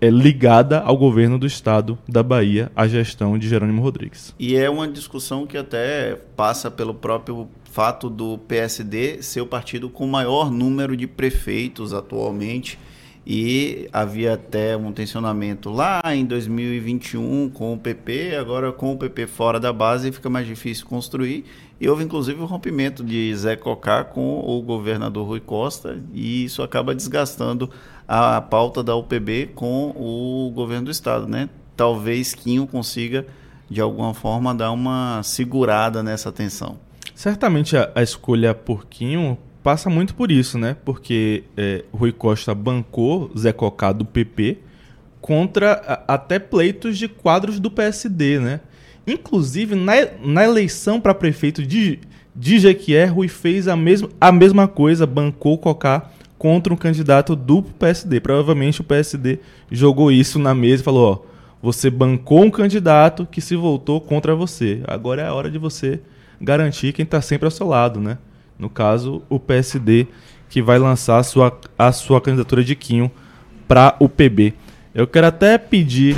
[0.00, 4.34] é, ligada ao governo do estado da Bahia, à gestão de Jerônimo Rodrigues.
[4.38, 9.88] E é uma discussão que até passa pelo próprio fato do PSD ser o partido
[9.88, 12.76] com maior número de prefeitos atualmente
[13.26, 19.26] e havia até um tensionamento lá em 2021 com o PP, agora com o PP
[19.26, 21.44] fora da base fica mais difícil construir.
[21.80, 26.62] E houve inclusive o rompimento de Zé Cocá com o governador Rui Costa, e isso
[26.62, 27.70] acaba desgastando
[28.06, 31.48] a pauta da UPB com o governo do estado, né?
[31.76, 33.26] Talvez Quinho consiga
[33.70, 36.76] de alguma forma dar uma segurada nessa tensão.
[37.14, 40.76] Certamente a, a escolha por Quinho passa muito por isso, né?
[40.84, 44.58] Porque é, Rui Costa bancou Zé Cocá do PP
[45.20, 48.60] contra a, até pleitos de quadros do PSD, né?
[49.06, 49.92] Inclusive, na,
[50.22, 52.00] na eleição para prefeito de,
[52.34, 57.62] de Jequié, Rui fez a mesma, a mesma coisa, bancou Cocá contra um candidato do
[57.62, 58.20] PSD.
[58.20, 61.30] Provavelmente o PSD jogou isso na mesa e falou: ó,
[61.62, 64.80] você bancou um candidato que se voltou contra você.
[64.86, 66.00] Agora é a hora de você
[66.40, 68.16] garantir quem está sempre ao seu lado, né?
[68.60, 70.06] No caso, o PSD,
[70.50, 73.10] que vai lançar a sua, a sua candidatura de Quinho
[73.66, 74.52] para o PB.
[74.94, 76.14] Eu quero até pedir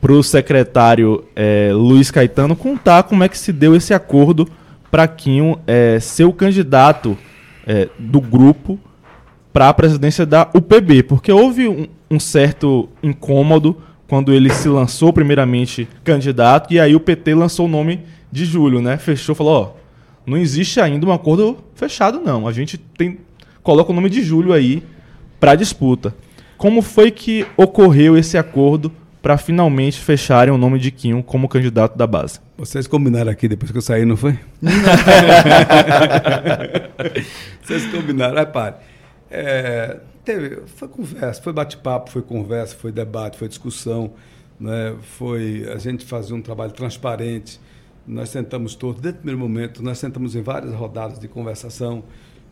[0.00, 4.48] para o secretário é, Luiz Caetano contar como é que se deu esse acordo
[4.90, 7.18] para Quinho é, ser o candidato
[7.66, 8.80] é, do grupo
[9.52, 13.76] para a presidência da UPB, porque houve um, um, certo incômodo
[14.08, 18.00] quando ele se lançou primeiramente candidato e aí o PT lançou o nome
[18.32, 18.96] de Júlio, né?
[18.96, 19.85] Fechou, falou, ó,
[20.26, 22.48] não existe ainda um acordo fechado, não.
[22.48, 23.18] A gente tem
[23.62, 24.82] coloca o nome de Júlio aí
[25.40, 26.14] para disputa.
[26.56, 31.96] Como foi que ocorreu esse acordo para finalmente fecharem o nome de Quinho como candidato
[31.96, 32.40] da base?
[32.56, 34.38] Vocês combinaram aqui depois que eu saí, não foi?
[37.62, 38.76] Vocês combinaram, repare.
[39.30, 44.12] É, teve, foi conversa, foi bate-papo, foi conversa, foi debate, foi discussão,
[44.58, 44.94] né?
[45.18, 47.60] foi a gente fazer um trabalho transparente
[48.06, 52.04] nós sentamos todos, desde o primeiro momento, nós sentamos em várias rodadas de conversação,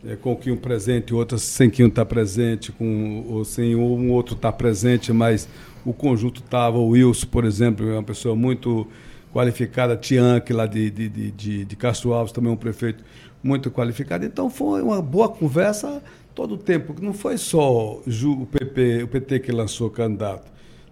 [0.05, 4.11] é, com que um presente, outras sem que um está presente, com, ou sem um
[4.11, 5.47] outro está presente, mas
[5.85, 6.77] o conjunto estava.
[6.77, 8.85] O Wilson, por exemplo, é uma pessoa muito
[9.33, 13.03] qualificada, Tianque, lá de, de, de, de, Castro Alves, também um prefeito
[13.43, 14.25] muito qualificado.
[14.25, 16.01] Então foi uma boa conversa
[16.33, 16.95] todo o tempo.
[17.01, 20.51] Não foi só o PP, o PT que lançou candidato.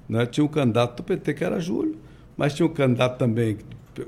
[0.10, 0.26] Né?
[0.26, 1.96] Tinha um candidato do PT que era Júlio,
[2.36, 3.58] mas tinha um candidato também,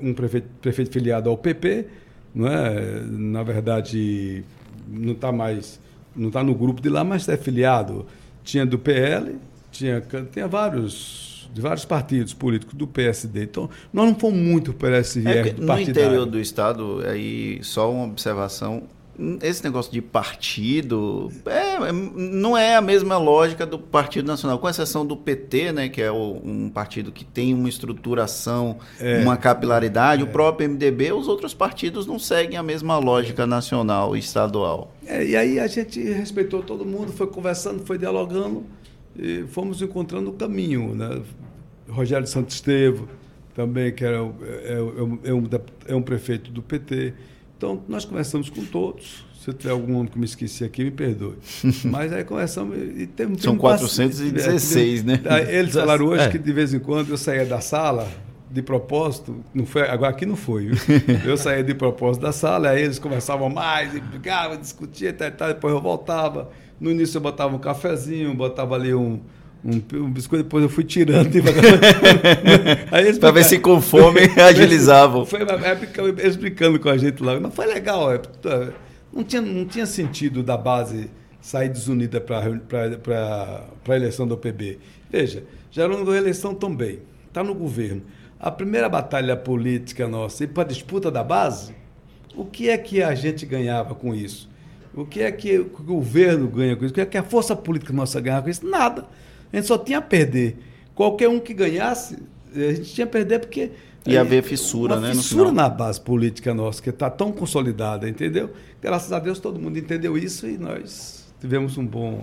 [0.00, 1.86] um prefeito, prefeito filiado ao PP,
[2.34, 3.00] não é?
[3.02, 4.44] na verdade
[4.88, 5.80] não está mais,
[6.14, 8.06] não está no grupo de lá, mas é filiado.
[8.44, 9.36] Tinha do PL,
[9.70, 13.44] tinha, tinha vários de vários partidos políticos do PSD.
[13.44, 17.90] Então, nós não fomos muito para esse viés é, No interior do Estado, aí só
[17.90, 18.82] uma observação,
[19.42, 24.68] esse negócio de partido é, é, não é a mesma lógica do Partido Nacional, com
[24.68, 29.36] exceção do PT, né, que é o, um partido que tem uma estruturação, é, uma
[29.36, 30.22] capilaridade.
[30.22, 30.24] É.
[30.24, 34.94] O próprio MDB, os outros partidos não seguem a mesma lógica nacional e estadual.
[35.06, 38.64] É, e aí a gente respeitou todo mundo, foi conversando, foi dialogando
[39.18, 40.94] e fomos encontrando o caminho.
[40.94, 41.22] Né?
[41.88, 43.08] Rogério Santos Estevo,
[43.54, 45.48] também, que era, é, é, é, um,
[45.86, 47.14] é um prefeito do PT.
[47.56, 49.24] Então, nós conversamos com todos.
[49.40, 51.36] Se tiver algum nome que me esqueci aqui, me perdoe.
[51.84, 53.42] Mas aí conversamos e temos.
[53.42, 55.20] São 416, né?
[55.48, 56.28] Eles falaram hoje é.
[56.28, 58.08] que de vez em quando eu saía da sala
[58.50, 60.76] de propósito, não foi, agora aqui não foi, viu?
[61.26, 65.48] Eu saía de propósito da sala, aí eles conversavam mais, e brigavam, discutiam, tal, tal,
[65.48, 66.50] depois eu voltava.
[66.78, 69.20] No início eu botava um cafezinho, botava ali um,
[69.66, 71.28] um, um biscoito, depois eu fui tirando.
[73.18, 75.26] Para ver se com fome agilizavam.
[75.26, 77.38] Foi época eles brincando com a gente lá.
[77.40, 78.14] Mas foi legal.
[78.14, 78.20] É,
[79.12, 82.40] não, tinha, não tinha sentido da base sair desunida para
[83.88, 84.78] a eleição do PB.
[85.10, 87.00] Veja, Gerônimo a eleição também.
[87.28, 88.02] Está no governo.
[88.38, 91.74] A primeira batalha política nossa, e para a disputa da base,
[92.34, 94.48] o que é que a gente ganhava com isso?
[94.94, 96.92] O que é que o governo ganha com isso?
[96.92, 98.66] O que é que a força política nossa ganha com isso?
[98.66, 99.06] Nada.
[99.52, 100.58] A gente só tinha a perder.
[100.94, 102.18] Qualquer um que ganhasse,
[102.54, 103.70] a gente tinha a perder porque.
[104.06, 105.14] Ia haver fissura, uma né?
[105.14, 108.50] Fissura na base política nossa, que está tão consolidada, entendeu?
[108.80, 112.20] Graças a Deus todo mundo entendeu isso e nós tivemos um bom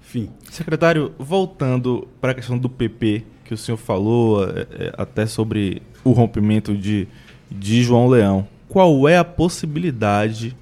[0.00, 0.30] fim.
[0.50, 5.82] Secretário, voltando para a questão do PP, que o senhor falou, é, é, até sobre
[6.02, 7.06] o rompimento de,
[7.50, 10.56] de João Leão, qual é a possibilidade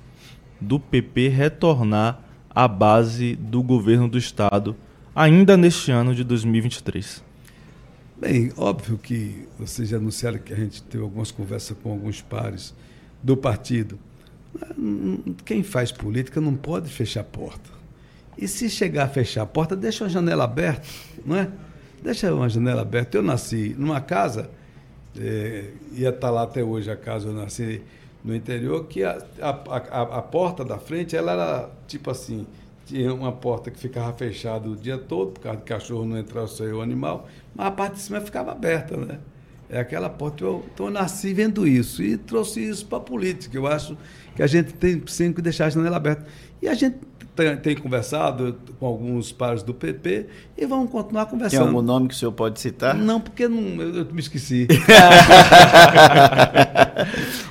[0.60, 4.74] do PP retornar à base do governo do Estado
[5.16, 7.24] ainda neste ano de 2023?
[8.20, 12.74] Bem, óbvio que vocês já anunciaram que a gente teve algumas conversas com alguns pares
[13.22, 13.98] do partido.
[15.44, 17.70] Quem faz política não pode fechar a porta.
[18.36, 20.86] E se chegar a fechar a porta, deixa a janela aberta,
[21.24, 21.48] não é?
[22.02, 23.16] Deixa uma janela aberta.
[23.16, 24.50] Eu nasci numa casa,
[25.18, 27.80] é, ia estar lá até hoje a casa, eu nasci
[28.22, 32.46] no interior, que a, a, a, a, porta da frente ela era tipo assim,
[32.86, 36.44] tinha uma porta que ficava fechada o dia todo, por causa do cachorro não entrar
[36.44, 39.18] o animal, mas a parte de cima ficava aberta, né?
[39.68, 40.44] É aquela porta.
[40.44, 43.56] Eu, então eu nasci vendo isso e trouxe isso para a política.
[43.56, 43.98] Eu acho
[44.36, 46.24] que a gente tem sempre que deixar a janela aberta.
[46.62, 46.98] E a gente
[47.34, 51.58] tem, tem, conversado com alguns pares do PP e vamos continuar conversando.
[51.58, 52.94] Tem algum nome que o senhor pode citar?
[52.94, 54.68] Não, porque não, eu, eu me esqueci.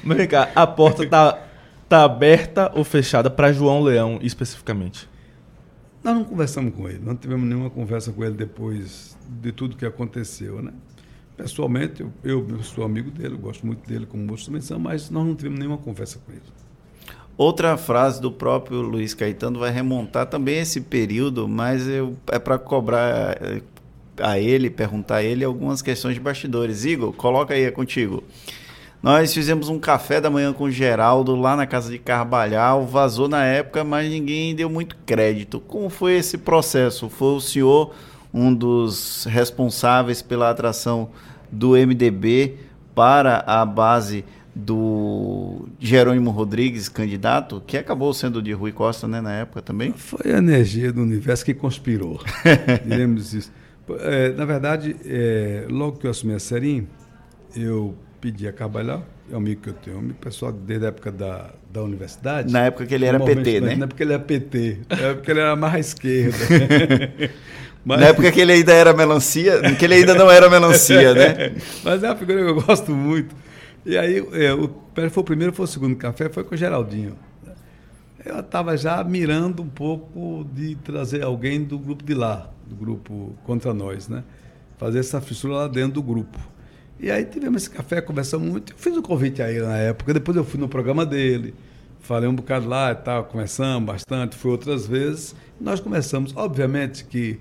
[0.01, 1.37] Mas vem cá, a porta está
[1.89, 5.13] tá aberta ou fechada para João Leão especificamente?
[6.05, 9.87] Nós não conversamos com ele, não tivemos nenhuma conversa com ele depois de tudo que
[9.87, 10.71] aconteceu, né?
[11.35, 15.33] Pessoalmente, eu, eu sou amigo dele, gosto muito dele como moço também mas nós não
[15.33, 16.43] tivemos nenhuma conversa com ele.
[17.35, 22.59] Outra frase do próprio Luiz Caetano vai remontar também esse período, mas eu, é para
[22.59, 23.63] cobrar eh,
[24.19, 26.85] a ele, perguntar a ele algumas questões de bastidores.
[26.85, 28.23] Igor, coloca aí, é contigo.
[29.05, 33.27] Nós fizemos um café da manhã com o Geraldo lá na casa de Carvalhal, vazou
[33.27, 35.59] na época, mas ninguém deu muito crédito.
[35.59, 37.07] Como foi esse processo?
[37.07, 37.93] Foi o senhor
[38.33, 41.11] um dos responsáveis pela atração
[41.51, 42.55] do MDB
[42.95, 49.33] para a base do Jerônimo Rodrigues, candidato, que acabou sendo de Rui Costa né, na
[49.33, 49.93] época também?
[49.93, 52.19] Foi a energia do universo que conspirou.
[52.83, 53.53] Diremos isso.
[53.99, 56.87] É, na verdade, é, logo que eu assumi a Serim,
[57.55, 57.93] eu
[58.25, 61.51] pedi a Carvalhal, é um amigo que eu tenho, um pessoal desde a época da,
[61.71, 62.51] da universidade.
[62.51, 63.75] Na época que ele era PT, né?
[63.75, 66.37] Na época que ele era PT, na época que ele era mais à esquerda.
[67.85, 67.99] Mas...
[67.99, 71.53] Na época que ele ainda era melancia, que ele ainda não era melancia, né?
[71.85, 73.35] Mas é uma figura que eu gosto muito.
[73.85, 77.15] E aí, é, o, foi o primeiro, foi o segundo café, foi com o Geraldinho.
[78.25, 83.35] Eu estava já mirando um pouco de trazer alguém do grupo de lá, do grupo
[83.43, 84.23] contra nós, né?
[84.79, 86.54] Fazer essa fissura lá dentro do grupo.
[87.05, 88.73] E aí tivemos esse café, conversamos muito.
[88.73, 91.53] Eu fiz um convite a ele na época, depois eu fui no programa dele,
[91.99, 95.35] falei um bocado lá e tal, conversamos bastante, foi outras vezes.
[95.61, 97.39] Nós começamos, obviamente que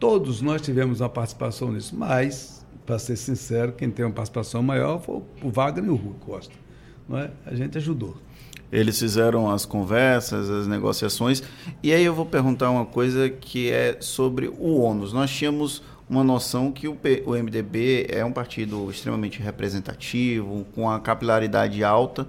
[0.00, 5.00] todos nós tivemos uma participação nisso, mas, para ser sincero, quem tem uma participação maior
[5.00, 6.52] foi o Wagner e o Rui Costa.
[7.08, 7.30] Não é?
[7.46, 8.16] A gente ajudou.
[8.72, 11.40] Eles fizeram as conversas, as negociações.
[11.80, 15.12] E aí eu vou perguntar uma coisa que é sobre o ônus.
[15.12, 20.88] Nós tínhamos uma noção que o, P, o MDB é um partido extremamente representativo, com
[20.90, 22.28] a capilaridade alta,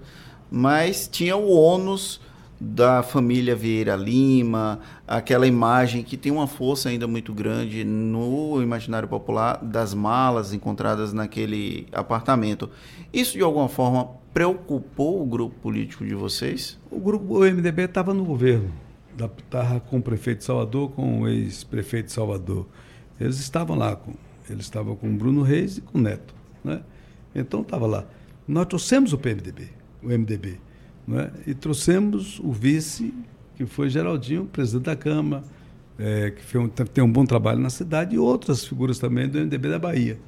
[0.50, 2.22] mas tinha o ônus
[2.60, 9.08] da família Vieira Lima, aquela imagem que tem uma força ainda muito grande no imaginário
[9.08, 12.70] popular das malas encontradas naquele apartamento.
[13.12, 16.80] Isso de alguma forma preocupou o grupo político de vocês?
[16.90, 18.72] O grupo o MDB estava no governo,
[19.14, 22.66] estava com o prefeito Salvador, com o ex-prefeito Salvador.
[23.20, 24.14] Eles estavam lá, com,
[24.50, 26.34] eles estavam com Bruno Reis e com Neto.
[26.64, 26.82] Né?
[27.34, 28.06] Então estava lá.
[28.48, 29.70] Nós trouxemos o PMDB,
[30.04, 30.60] o MDB,
[31.08, 31.32] né?
[31.48, 33.14] e trouxemos o vice,
[33.56, 35.44] que foi Geraldinho, presidente da Câmara,
[35.98, 39.70] é, que um, tem um bom trabalho na cidade, e outras figuras também do MDB
[39.70, 40.20] da Bahia.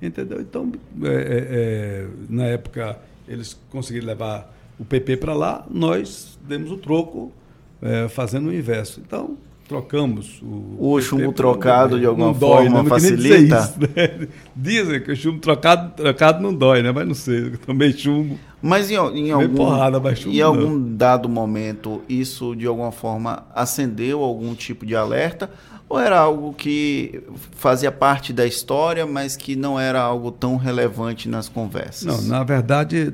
[0.00, 0.40] Entendeu?
[0.40, 6.70] Então, é, é, é na época, eles conseguiram levar o PP para lá, nós demos
[6.70, 7.32] o troco
[7.80, 9.00] é, fazendo o inverso.
[9.00, 10.94] Então, trocamos o.
[10.94, 12.88] O chumbo trocado de alguma dói, forma né?
[12.88, 13.58] facilita.
[13.58, 14.28] Isso, né?
[14.54, 16.92] Dizem que o chumbo trocado, trocado não dói, né?
[16.92, 18.38] Mas não sei, também chumbo.
[18.62, 23.44] Mas em, em algum, porrada, mas chumbo em algum dado momento, isso de alguma forma
[23.54, 25.50] acendeu algum tipo de alerta?
[25.88, 31.28] Ou era algo que fazia parte da história, mas que não era algo tão relevante
[31.28, 32.04] nas conversas?
[32.04, 33.12] Não, na verdade,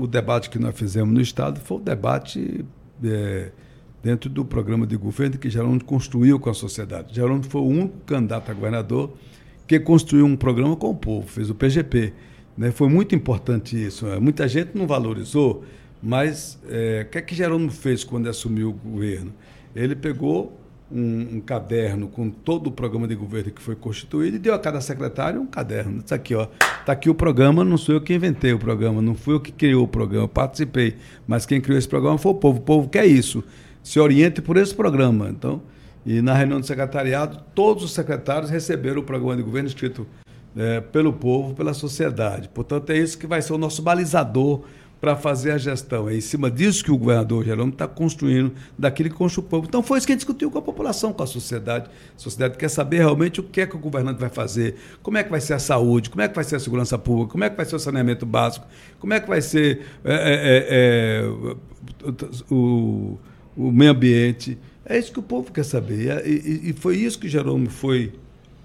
[0.00, 2.64] o debate que nós fizemos no Estado foi o debate.
[3.04, 3.50] É,
[4.04, 7.14] dentro do programa de governo que Geraldo construiu com a sociedade.
[7.14, 9.16] Geraldo foi o único candidato a governador
[9.66, 12.12] que construiu um programa com o povo, fez o PGP.
[12.54, 12.70] Né?
[12.70, 14.04] Foi muito importante isso.
[14.04, 14.18] Né?
[14.18, 15.64] Muita gente não valorizou,
[16.02, 19.32] mas é, o que é que Geraldo fez quando assumiu o governo?
[19.74, 20.52] Ele pegou
[20.92, 24.58] um, um, caderno com todo o programa de governo que foi constituído e deu a
[24.58, 26.02] cada secretário um caderno.
[26.04, 26.46] Isso aqui, ó.
[26.80, 29.50] Está aqui o programa, não sou eu que inventei o programa, não fui eu que
[29.50, 30.94] criou o programa, eu participei.
[31.26, 32.58] Mas quem criou esse programa foi o povo.
[32.58, 33.42] O povo quer isso
[33.84, 35.28] se oriente por esse programa.
[35.28, 35.62] Então,
[36.04, 40.06] e na reunião do secretariado, todos os secretários receberam o programa de governo escrito
[40.56, 42.48] é, pelo povo, pela sociedade.
[42.48, 44.62] Portanto, é isso que vai ser o nosso balizador
[45.00, 46.08] para fazer a gestão.
[46.08, 49.66] É em cima disso que o governador Jerônimo está construindo, daquilo que construiu o povo.
[49.68, 51.90] Então, foi isso que a gente discutiu com a população, com a sociedade.
[52.16, 55.22] A sociedade quer saber realmente o que é que o governante vai fazer, como é
[55.22, 57.50] que vai ser a saúde, como é que vai ser a segurança pública, como é
[57.50, 58.66] que vai ser o saneamento básico,
[58.98, 61.54] como é que vai ser é, é, é
[62.50, 63.18] o
[63.56, 64.58] o meio ambiente.
[64.84, 66.26] É isso que o povo quer saber.
[66.26, 68.12] E, e foi isso que Jerônimo foi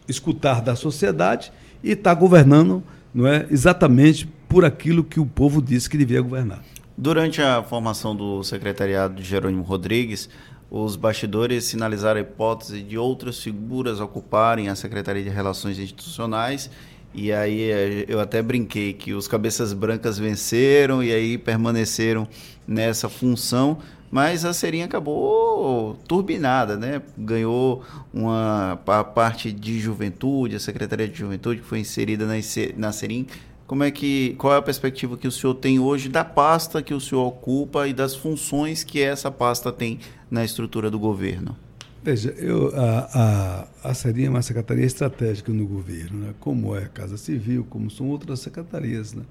[0.07, 1.51] escutar da sociedade
[1.83, 6.63] e está governando não é, exatamente por aquilo que o povo disse que devia governar.
[6.97, 10.29] Durante a formação do secretariado de Jerônimo Rodrigues,
[10.69, 16.69] os bastidores sinalizaram a hipótese de outras figuras ocuparem a Secretaria de Relações Institucionais.
[17.13, 22.27] E aí eh, eu até brinquei que os cabeças brancas venceram e aí permaneceram
[22.67, 23.79] nessa função,
[24.11, 27.01] mas a Serinha acabou turbinada, né?
[27.17, 32.27] Ganhou uma a parte de juventude, a Secretaria de Juventude que foi inserida
[32.75, 33.27] na, Serim.
[33.67, 36.91] Como é que, qual é a perspectiva que o senhor tem hoje da pasta que
[36.91, 41.55] o senhor ocupa e das funções que essa pasta tem na estrutura do governo?
[42.01, 46.33] Veja, eu, a, a, a Serim é uma secretaria estratégica no governo, né?
[46.39, 49.13] como é a Casa Civil, como são outras secretarias.
[49.13, 49.21] Né?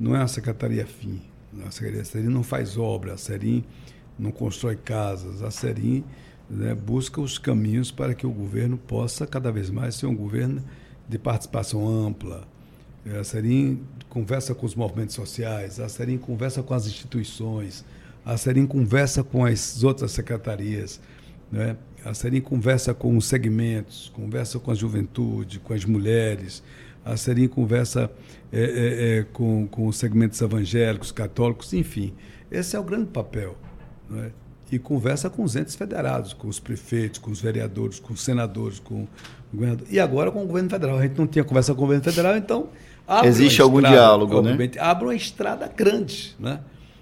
[0.00, 1.20] Não é uma secretaria fim.
[1.66, 3.64] A Secretaria Serim não faz obra, a Serim
[4.18, 5.42] não constrói casas.
[5.42, 6.04] A Serim
[6.48, 10.62] né, busca os caminhos para que o governo possa cada vez mais ser um governo
[11.08, 12.46] de participação ampla.
[13.18, 17.84] A Serim conversa com os movimentos sociais, a Serim conversa com as instituições,
[18.24, 21.00] a Serim conversa com as outras secretarias,
[21.50, 21.76] né?
[22.04, 26.62] a Serim conversa com os segmentos, conversa com a juventude, com as mulheres,
[27.04, 28.10] a Serim conversa
[28.52, 32.12] é, é, é, com, com os segmentos evangélicos, católicos, enfim.
[32.50, 33.56] Esse é o grande papel
[34.16, 34.30] é?
[34.70, 38.78] e conversa com os entes federados, com os prefeitos, com os vereadores, com os senadores,
[38.78, 39.08] com o
[39.52, 39.86] governador.
[39.90, 40.98] E agora com o governo federal.
[40.98, 42.68] A gente não tinha conversa com o governo federal, então.
[43.24, 44.70] Existe algum estrada, diálogo, né?
[44.78, 46.36] Abre uma estrada grande.
[46.38, 46.60] Né?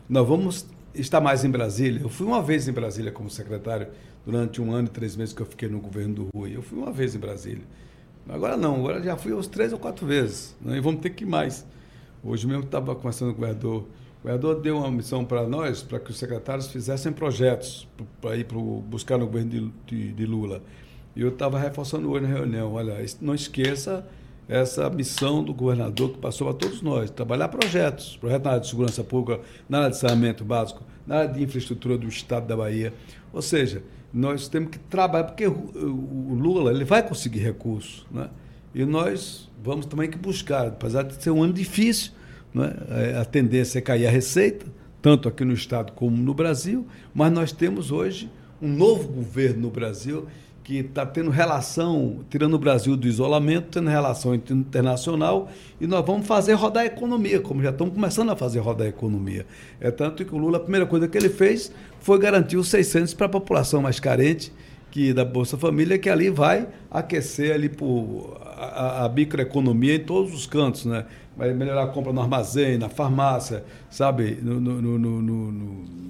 [0.09, 2.00] Nós vamos estar mais em Brasília.
[2.00, 3.88] Eu fui uma vez em Brasília como secretário,
[4.24, 6.54] durante um ano e três meses que eu fiquei no governo do Rui.
[6.54, 7.64] Eu fui uma vez em Brasília.
[8.28, 10.57] Agora não, agora já fui uns três ou quatro vezes.
[10.61, 10.76] Né?
[10.76, 11.66] E vamos ter que ir mais.
[12.22, 13.84] Hoje mesmo estava conversando com o governador
[14.26, 17.86] o vereador deu uma missão para nós, para que os secretários fizessem projetos
[18.20, 20.64] para ir pro, buscar no governo de, de, de Lula.
[21.14, 24.04] E eu estava reforçando hoje na reunião, olha, não esqueça
[24.48, 28.68] essa missão do governador que passou para todos nós, trabalhar projetos, projetos na área de
[28.68, 32.92] segurança pública, na área de saneamento básico, na área de infraestrutura do Estado da Bahia.
[33.32, 38.28] Ou seja, nós temos que trabalhar, porque o Lula ele vai conseguir recursos, né?
[38.74, 42.10] e nós vamos também que buscar, apesar de ser um ano difícil,
[42.57, 43.18] né?
[43.20, 44.66] a tendência é cair a receita,
[45.02, 48.30] tanto aqui no Estado como no Brasil, mas nós temos hoje
[48.61, 50.26] um novo governo no Brasil
[50.64, 55.48] que está tendo relação, tirando o Brasil do isolamento, tendo relação internacional,
[55.80, 58.90] e nós vamos fazer rodar a economia, como já estamos começando a fazer rodar a
[58.90, 59.46] economia.
[59.80, 63.14] É tanto que o Lula, a primeira coisa que ele fez foi garantir os 600
[63.14, 64.52] para a população mais carente,
[64.90, 70.34] que da Bolsa Família, que ali vai aquecer ali por a, a microeconomia em todos
[70.34, 71.04] os cantos, né?
[71.37, 75.22] Vai melhorar a compra no armazém, na farmácia, sabe, no, no, no,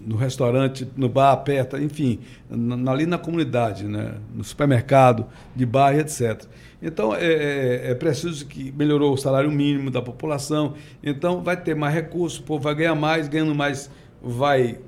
[0.07, 4.15] no, restaurante, no bar perto, enfim, na, ali na comunidade, né?
[4.33, 6.45] no supermercado, de bairro, etc.
[6.81, 11.75] Então, é, é, é, preciso que melhorou o salário mínimo da população, então vai ter
[11.75, 13.91] mais recursos, o povo vai ganhar mais, ganhando mais,
[14.23, 14.79] vai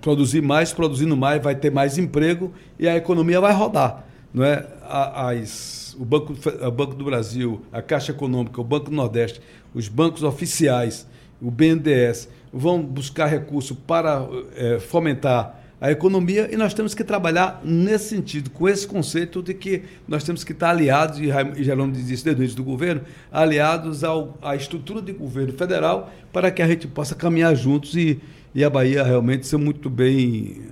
[0.00, 4.04] produzir mais, produzindo mais, vai ter mais emprego e a economia vai rodar.
[4.32, 4.66] Não é?
[4.88, 9.40] As o Banco, o Banco do Brasil, a Caixa Econômica, o Banco do Nordeste,
[9.74, 11.06] os bancos oficiais,
[11.40, 17.60] o BNDES, vão buscar recursos para é, fomentar a economia e nós temos que trabalhar
[17.64, 22.08] nesse sentido, com esse conceito de que nós temos que estar aliados, e Geraldo diz
[22.08, 26.68] isso desde o do governo, aliados ao, à estrutura de governo federal para que a
[26.68, 28.20] gente possa caminhar juntos e,
[28.54, 30.62] e a Bahia realmente ser muito bem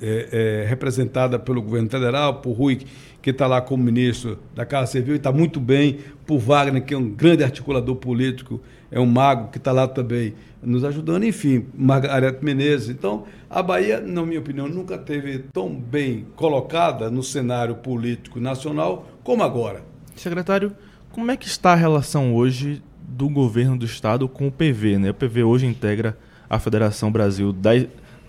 [0.00, 2.80] é, é, representada pelo governo federal, por Rui
[3.22, 6.94] que está lá como ministro da Casa Civil e está muito bem, por Wagner, que
[6.94, 11.66] é um grande articulador político, é um mago que está lá também nos ajudando, enfim,
[11.74, 12.88] Margarete Menezes.
[12.88, 19.08] Então, a Bahia, na minha opinião, nunca teve tão bem colocada no cenário político nacional
[19.22, 19.82] como agora.
[20.16, 20.72] Secretário,
[21.12, 24.98] como é que está a relação hoje do governo do Estado com o PV?
[24.98, 25.10] Né?
[25.10, 26.16] O PV hoje integra
[26.48, 27.70] a Federação Brasil da,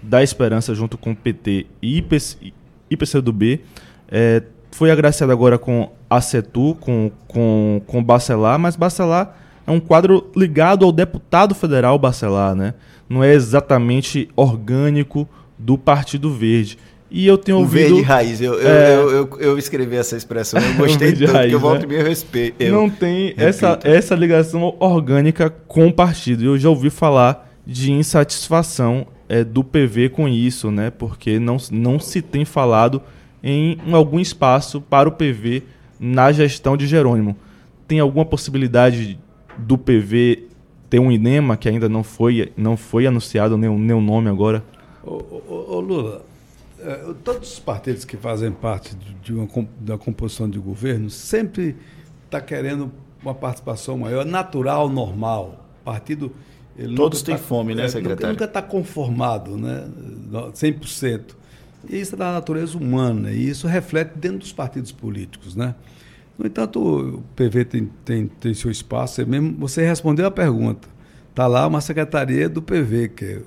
[0.02, 2.54] da Esperança junto com o PT e IPC,
[2.89, 3.62] IPCdoB.
[4.10, 9.80] É, foi agraciado agora com a CETU, com, com, com Bacelar, mas Bacelar é um
[9.80, 12.74] quadro ligado ao deputado federal Bacelar, né?
[13.08, 15.28] Não é exatamente orgânico
[15.58, 16.78] do Partido Verde.
[17.10, 17.95] E eu tenho ouvido...
[17.95, 18.41] verde raiz.
[18.41, 18.95] Eu, é...
[18.95, 21.97] eu, eu, eu, escrevi essa expressão, eu gostei tanto raiz, que eu volto né?
[21.97, 22.64] me respeito.
[22.64, 26.45] Não tem essa, essa ligação orgânica com o partido.
[26.45, 30.91] Eu já ouvi falar de insatisfação é, do PV com isso, né?
[30.91, 33.01] Porque não, não se tem falado
[33.41, 35.63] em algum espaço para o PV
[35.97, 37.38] na gestão de Jerônimo.
[37.88, 39.17] Tem alguma possibilidade
[39.57, 40.49] do PV
[40.89, 44.65] ter um INEMA que ainda não foi, não foi anunciado nem, o nome agora?
[45.01, 46.25] Ô, ô, ô Lula,
[46.82, 49.47] é, todos os partidos que fazem parte de uma,
[49.79, 51.77] da composição de governo sempre
[52.25, 52.91] está querendo
[53.23, 55.65] uma participação maior, natural, normal.
[55.86, 56.34] Partido.
[56.95, 58.34] Todos têm tá, fome, né, é, secretário?
[58.34, 59.88] Nunca está conformado, né?
[60.53, 61.36] 100%.
[61.89, 65.55] E isso é da natureza humana, e isso reflete dentro dos partidos políticos.
[65.55, 65.76] Né?
[66.38, 70.88] No entanto, o PV tem, tem, tem seu espaço, mesmo, você respondeu a pergunta.
[71.30, 73.41] Está lá uma secretaria do PV, que é,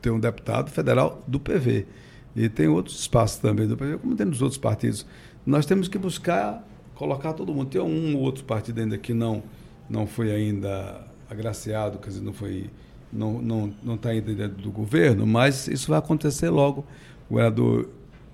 [0.00, 1.86] tem um deputado federal do PV.
[2.34, 5.06] E tem outros espaços também do PV, como tem nos outros partidos.
[5.44, 6.62] Nós temos que buscar
[6.96, 7.68] colocar todo mundo.
[7.68, 9.42] Tem um ou outro partido ainda que não,
[9.88, 12.70] não foi ainda agraciado, quer dizer, não foi
[13.12, 16.84] não está não, não tá ainda dentro do governo, mas isso vai acontecer logo
[17.28, 17.88] o governador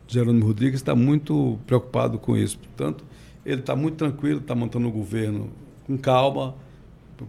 [0.06, 2.58] Jerônimo Rodrigues está muito preocupado com isso.
[2.58, 3.04] Portanto,
[3.44, 5.50] ele está muito tranquilo, está montando o governo
[5.86, 6.54] com calma,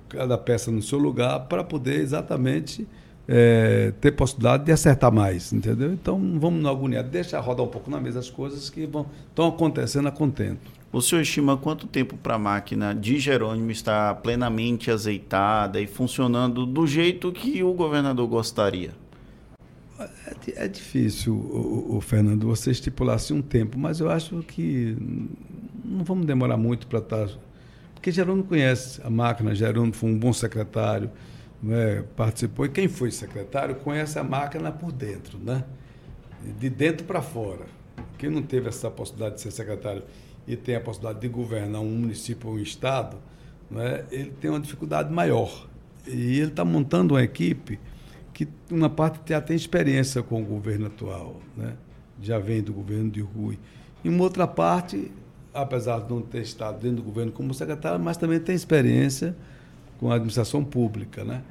[0.09, 2.88] cada peça no seu lugar, para poder exatamente
[3.28, 5.93] é, ter possibilidade de acertar mais, entendeu?
[5.93, 9.47] Então, vamos na agoniar, deixa rodar um pouco na mesa as coisas que vão, estão
[9.47, 10.71] acontecendo a contento.
[10.91, 16.65] O senhor estima quanto tempo para a máquina de Jerônimo estar plenamente azeitada e funcionando
[16.65, 18.91] do jeito que o governador gostaria?
[19.99, 24.95] É, é difícil, o, o, Fernando, você estipulasse um tempo, mas eu acho que
[25.84, 27.28] não vamos demorar muito para estar.
[27.28, 27.34] Tá,
[27.95, 31.09] porque Jerônimo conhece a máquina, Jerônimo foi um bom secretário,
[31.64, 35.64] né, participou, e quem foi secretário conhece a máquina por dentro, né?
[36.59, 37.66] de dentro para fora.
[38.18, 40.03] Quem não teve essa possibilidade de ser secretário
[40.45, 43.18] e tem a possibilidade de governar um município ou um estado,
[43.72, 45.68] né, ele tem uma dificuldade maior.
[46.05, 47.80] E ele está montando uma equipe
[48.34, 51.76] que uma parte já tem experiência com o governo atual, né?
[52.22, 53.57] já vem do governo de Rui.
[54.03, 55.11] E uma outra parte,
[55.53, 59.36] apesar de não ter estado dentro do governo como secretário, mas também tem experiência
[59.99, 61.24] com a administração pública.
[61.24, 61.41] Né?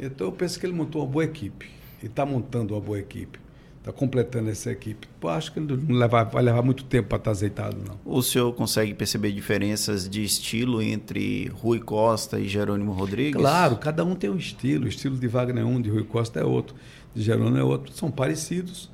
[0.00, 1.68] Então eu penso que ele montou uma boa equipe,
[2.02, 3.38] e está montando uma boa equipe.
[3.78, 5.06] está completando essa equipe.
[5.22, 7.98] Eu acho que não levar, vai levar muito tempo para estar tá azeitado, não.
[8.04, 13.40] O senhor consegue perceber diferenças de estilo entre Rui Costa e Jerônimo Rodrigues?
[13.40, 14.84] Claro, cada um tem um estilo.
[14.86, 16.74] O estilo de Wagner é um, de Rui Costa é outro,
[17.14, 17.92] de Jerônimo é outro.
[17.92, 18.90] São parecidos,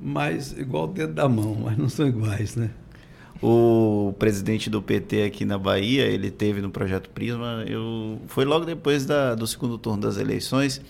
[0.00, 2.70] mas igual o dedo da mão, mas não são iguais, né?
[3.42, 8.64] O presidente do PT aqui na Bahia, ele teve no Projeto Prisma, eu, foi logo
[8.64, 10.80] depois da, do segundo turno das eleições,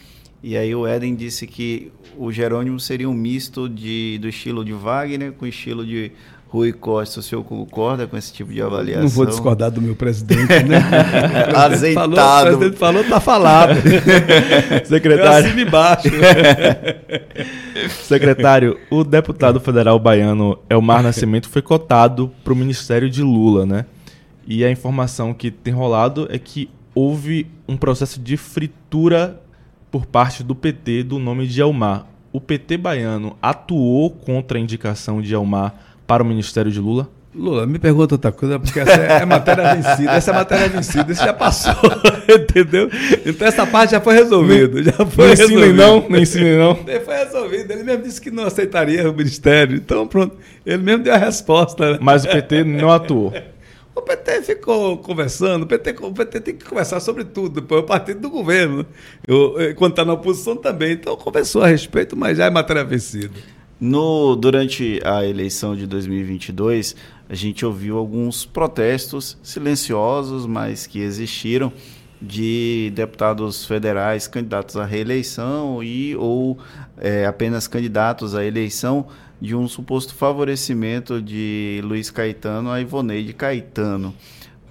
[0.42, 4.72] e aí o Éden disse que o Jerônimo seria um misto de, do estilo de
[4.72, 6.12] Wagner com o estilo de
[6.48, 7.20] Rui Costa.
[7.20, 9.02] O senhor concorda com esse tipo de avaliação?
[9.02, 10.78] Não vou discordar do meu presidente, né?
[11.54, 12.14] Azeitado.
[12.14, 13.74] Falou, o presidente falou, tá falado.
[14.86, 15.50] Secretário.
[15.50, 16.08] Eu embaixo.
[18.04, 23.84] Secretário, o deputado federal baiano Elmar Nascimento foi cotado para o ministério de Lula, né?
[24.46, 29.40] E a informação que tem rolado é que houve um processo de fritura
[29.90, 32.06] por parte do PT do nome de Elmar.
[32.32, 35.74] O PT baiano atuou contra a indicação de Elmar
[36.06, 37.08] para o Ministério de Lula?
[37.36, 40.10] Lula, me pergunta outra coisa, porque essa é matéria vencida.
[40.10, 41.74] Essa é matéria vencida, isso já passou,
[42.26, 42.88] entendeu?
[43.26, 44.82] Então essa parte já foi resolvida.
[44.82, 46.74] Já foi não ensinem não, não ensinem não.
[46.74, 47.70] Foi resolvido.
[47.70, 49.76] Ele mesmo disse que não aceitaria o ministério.
[49.76, 50.34] Então pronto,
[50.64, 51.92] ele mesmo deu a resposta.
[51.92, 51.98] Né?
[52.00, 53.32] Mas o PT não atuou.
[53.96, 57.86] O PT ficou conversando, o PT, o PT tem que conversar sobre tudo, depois o
[57.86, 58.84] partido do governo.
[59.26, 60.92] Eu, quando está na oposição também.
[60.92, 63.32] Então conversou a respeito, mas já é matéria vencida.
[63.78, 66.96] No, durante a eleição de 2022,
[67.28, 71.70] a gente ouviu alguns protestos silenciosos, mas que existiram,
[72.20, 76.58] de deputados federais candidatos à reeleição e ou
[76.96, 79.06] é, apenas candidatos à eleição
[79.38, 84.14] de um suposto favorecimento de Luiz Caetano a Ivoneide Caetano.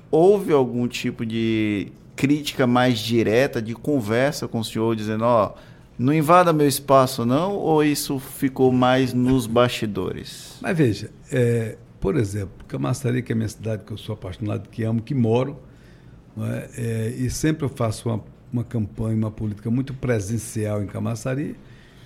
[0.10, 5.75] Houve algum tipo de crítica mais direta, de conversa com o senhor, dizendo, ó, oh,
[5.98, 10.58] não invada meu espaço não, ou isso ficou mais nos bastidores?
[10.62, 14.70] Mas veja, é, por exemplo, Camaçari, que é a minha cidade, que eu sou apaixonado,
[14.70, 15.58] que amo, que moro,
[16.38, 16.70] é?
[16.78, 21.56] É, e sempre eu faço uma, uma campanha, uma política muito presencial em Camaçari,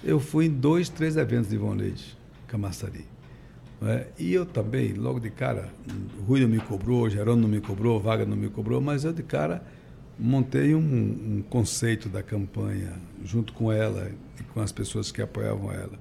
[0.03, 2.17] eu fui em dois, três eventos de Ivoneide.
[2.47, 3.05] Camaçari.
[3.81, 4.07] É?
[4.17, 5.69] E eu também, logo de cara,
[6.27, 9.23] Rui não me cobrou, Gerônimo não me cobrou, Vaga não me cobrou, mas eu de
[9.23, 9.63] cara
[10.19, 12.93] montei um, um, conceito da campanha
[13.23, 15.97] junto com ela e com as pessoas que apoiavam ela.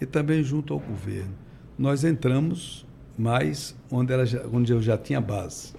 [0.00, 1.34] E também junto ao governo.
[1.78, 2.84] Nós entramos
[3.16, 5.72] mais onde, ela já, onde eu já tinha base.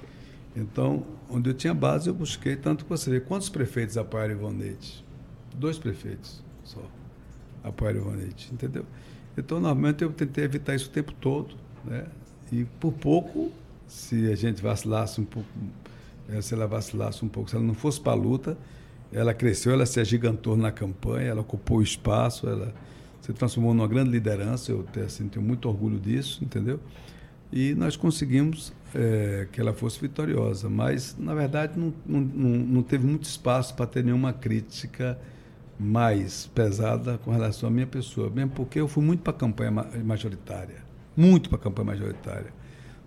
[0.55, 5.03] Então, onde eu tinha base, eu busquei, tanto que você vê, quantos prefeitos apoiaram Ivonete?
[5.53, 6.81] Dois prefeitos só
[7.61, 8.85] apoiaram Ivonete, entendeu?
[9.37, 11.55] Então, normalmente, eu tentei evitar isso o tempo todo.
[11.83, 12.05] Né?
[12.51, 13.51] E, por pouco,
[13.85, 15.49] se a gente vacilasse um pouco,
[16.29, 18.57] eh, se ela vacilasse um pouco, se ela não fosse para a luta,
[19.11, 22.73] ela cresceu, ela se agigantou na campanha, ela ocupou espaço, ela
[23.21, 24.71] se transformou numa grande liderança.
[24.71, 26.79] Eu assim, tenho muito orgulho disso, entendeu?
[27.51, 33.05] E nós conseguimos é, que ela fosse vitoriosa, mas, na verdade, não, não, não teve
[33.05, 35.17] muito espaço para ter nenhuma crítica
[35.79, 39.71] mais pesada com relação à minha pessoa, mesmo porque eu fui muito para a campanha
[40.03, 40.77] majoritária,
[41.15, 42.53] muito para a campanha majoritária,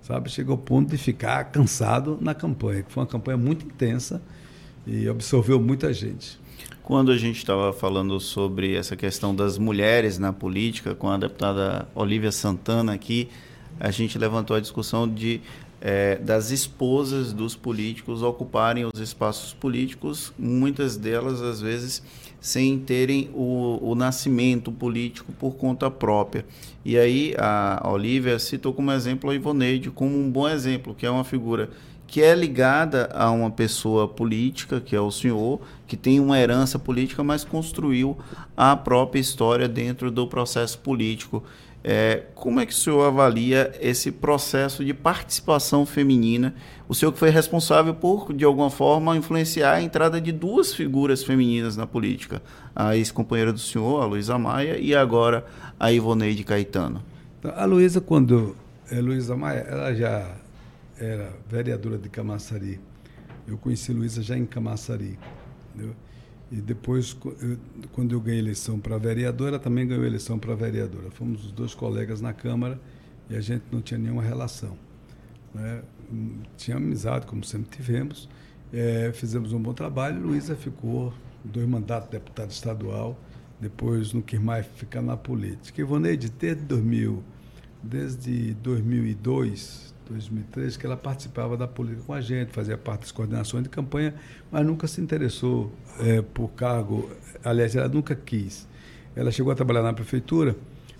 [0.08, 0.30] sabe?
[0.30, 4.22] Chegou ao ponto de ficar cansado na campanha, que foi uma campanha muito intensa
[4.86, 6.40] e absorveu muita gente.
[6.82, 11.86] Quando a gente estava falando sobre essa questão das mulheres na política, com a deputada
[11.94, 13.28] Olivia Santana aqui,
[13.78, 15.42] a gente levantou a discussão de
[15.80, 22.02] é, das esposas dos políticos ocuparem os espaços políticos, muitas delas, às vezes,
[22.40, 26.44] sem terem o, o nascimento político por conta própria.
[26.84, 31.10] E aí a Olivia citou como exemplo a Ivoneide, como um bom exemplo, que é
[31.10, 31.70] uma figura
[32.08, 36.78] que é ligada a uma pessoa política, que é o senhor, que tem uma herança
[36.78, 38.16] política, mas construiu
[38.56, 41.44] a própria história dentro do processo político.
[41.82, 46.54] É, como é que o senhor avalia esse processo de participação feminina?
[46.88, 51.22] O senhor que foi responsável por, de alguma forma, influenciar a entrada de duas figuras
[51.22, 52.42] femininas na política.
[52.74, 55.46] A ex-companheira do senhor, a Luísa Maia, e agora
[55.78, 57.02] a Ivoneide Caetano.
[57.38, 58.56] Então, a Luísa, quando...
[58.90, 60.36] É, Luísa Maia, ela já
[60.98, 62.80] era vereadora de Camaçari.
[63.46, 65.18] Eu conheci Luísa já em Camaçari.
[65.74, 65.94] Entendeu?
[66.50, 67.16] E depois,
[67.92, 71.10] quando eu ganhei eleição para vereadora, também ganhou eleição para vereadora.
[71.10, 72.80] Fomos os dois colegas na Câmara
[73.28, 74.76] e a gente não tinha nenhuma relação.
[75.54, 75.82] Né?
[76.56, 78.28] Tinha amizade, como sempre tivemos.
[78.72, 80.20] É, fizemos um bom trabalho.
[80.20, 81.12] Luísa ficou
[81.44, 83.18] dois mandatos de deputado estadual,
[83.60, 85.80] depois não quis mais ficar na política.
[85.80, 87.22] Ivoneide, desde 2000,
[87.82, 93.62] desde 2002, 2003, que ela participava da política com a gente, fazia parte das coordenações
[93.62, 94.14] de campanha,
[94.50, 97.10] mas nunca se interessou é, por cargo,
[97.44, 98.66] aliás, ela nunca quis.
[99.14, 100.56] Ela chegou a trabalhar na prefeitura,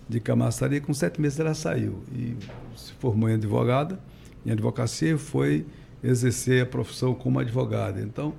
[0.09, 0.80] de Camaçari.
[0.80, 2.36] Com sete meses ela saiu e
[2.76, 4.00] se formou em advogada,
[4.46, 5.66] em advocacia e foi
[6.02, 8.00] exercer a profissão como advogada.
[8.00, 8.32] Então,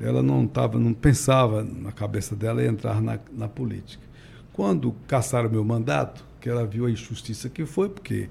[0.00, 4.06] ela não tava, não pensava na cabeça dela entrar na, na política.
[4.52, 8.28] Quando caçaram meu mandato, que ela viu a injustiça que foi, porque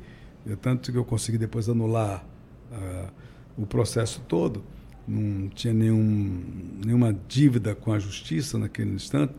[0.56, 2.26] tanto que eu consegui depois anular
[2.72, 3.12] uh,
[3.58, 4.64] o processo todo,
[5.08, 6.44] não tinha nenhum,
[6.86, 9.34] nenhuma dívida com a justiça naquele instante,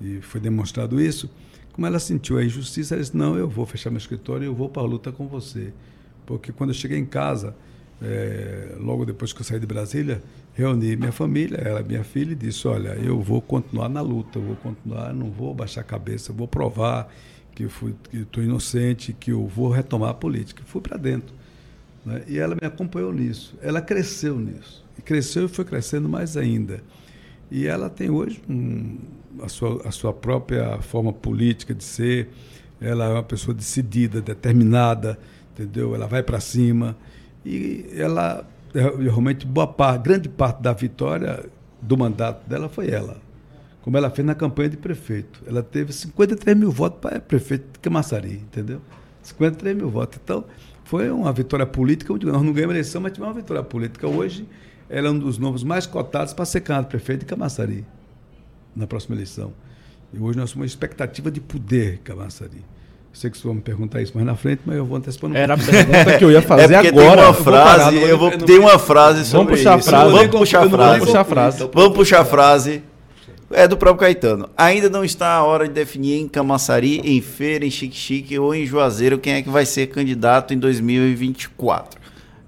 [0.00, 1.30] e foi demonstrado isso.
[1.72, 4.54] Como ela sentiu a injustiça, ela disse: Não, eu vou fechar meu escritório e eu
[4.54, 5.72] vou para a luta com você.
[6.26, 7.54] Porque quando eu cheguei em casa,
[8.02, 10.22] é, logo depois que eu saí de Brasília,
[10.54, 14.42] reuni minha família, ela minha filha, e disse: Olha, eu vou continuar na luta, eu
[14.42, 17.12] vou continuar, não vou baixar a cabeça, eu vou provar
[17.54, 17.68] que
[18.12, 20.62] estou inocente, que eu vou retomar a política.
[20.66, 21.34] Fui para dentro.
[22.04, 22.22] Né?
[22.26, 23.54] E ela me acompanhou nisso.
[23.62, 24.84] Ela cresceu nisso.
[24.98, 26.82] E cresceu e foi crescendo mais ainda.
[27.50, 28.98] E ela tem hoje um,
[29.42, 32.28] a, sua, a sua própria forma política de ser.
[32.80, 35.18] Ela é uma pessoa decidida, determinada,
[35.52, 35.94] entendeu?
[35.94, 36.96] Ela vai para cima.
[37.44, 41.44] E ela, é, realmente, boa parte, grande parte da vitória
[41.82, 43.16] do mandato dela foi ela.
[43.90, 45.42] Como ela fez na campanha de prefeito.
[45.44, 48.80] Ela teve 53 mil votos para prefeito de Camaçari, entendeu?
[49.20, 50.20] 53 mil votos.
[50.22, 50.44] Então,
[50.84, 52.14] foi uma vitória política.
[52.14, 54.06] Nós não ganhamos eleição, mas tivemos uma vitória política.
[54.06, 54.46] Hoje,
[54.88, 57.84] ela é um dos nomes mais cotados para ser candidato prefeito de Camaçari,
[58.76, 59.52] na próxima eleição.
[60.14, 62.64] E hoje nós temos uma expectativa de poder em Camaçari.
[63.12, 65.36] Sei que vocês vão me perguntar isso mais na frente, mas eu vou antecipando.
[65.36, 66.92] Era a pergunta que eu ia fazer é agora.
[66.92, 69.88] Tem uma frase, eu vou, ter uma frase sobre vamos puxar isso.
[69.88, 70.12] A frase.
[70.12, 70.90] Vamos puxar a frase.
[70.92, 71.70] Vamos puxar a frase.
[71.74, 72.82] Vamos puxar a frase.
[73.52, 74.48] É do próprio Caetano.
[74.56, 78.64] Ainda não está a hora de definir em Camaçari, em Feira, em Chique-Chique ou em
[78.64, 82.00] Juazeiro quem é que vai ser candidato em 2024.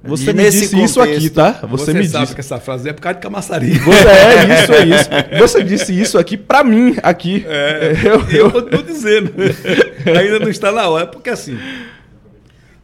[0.04, 1.52] Você me disse contexto, isso aqui, tá?
[1.62, 2.34] Você, você me sabe disse.
[2.34, 3.78] que essa frase é por causa de Camaçari.
[3.78, 5.38] Você, é isso, é isso.
[5.38, 7.44] Você disse isso aqui pra mim, aqui.
[7.46, 9.32] É, eu, eu continuo dizendo.
[10.06, 11.04] Ainda não está na hora.
[11.04, 11.56] É porque assim,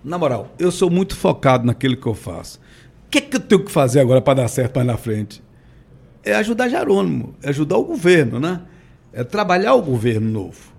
[0.04, 2.58] na moral, eu sou muito focado naquilo que eu faço.
[3.06, 5.42] O que, é que eu tenho que fazer agora para dar certo mais na frente?
[6.24, 8.60] É ajudar Jerônimo, é ajudar o governo, né?
[9.12, 10.72] É trabalhar o governo novo.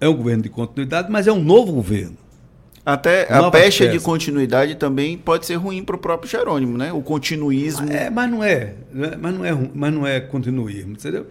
[0.00, 2.16] É um governo de continuidade, mas é um novo governo.
[2.84, 6.92] Até a pecha de continuidade também pode ser ruim para o próprio Jerônimo, né?
[6.92, 7.90] O continuismo.
[7.90, 9.12] É, mas não é, né?
[9.18, 11.26] mas não é, mas não é continuismo, entendeu?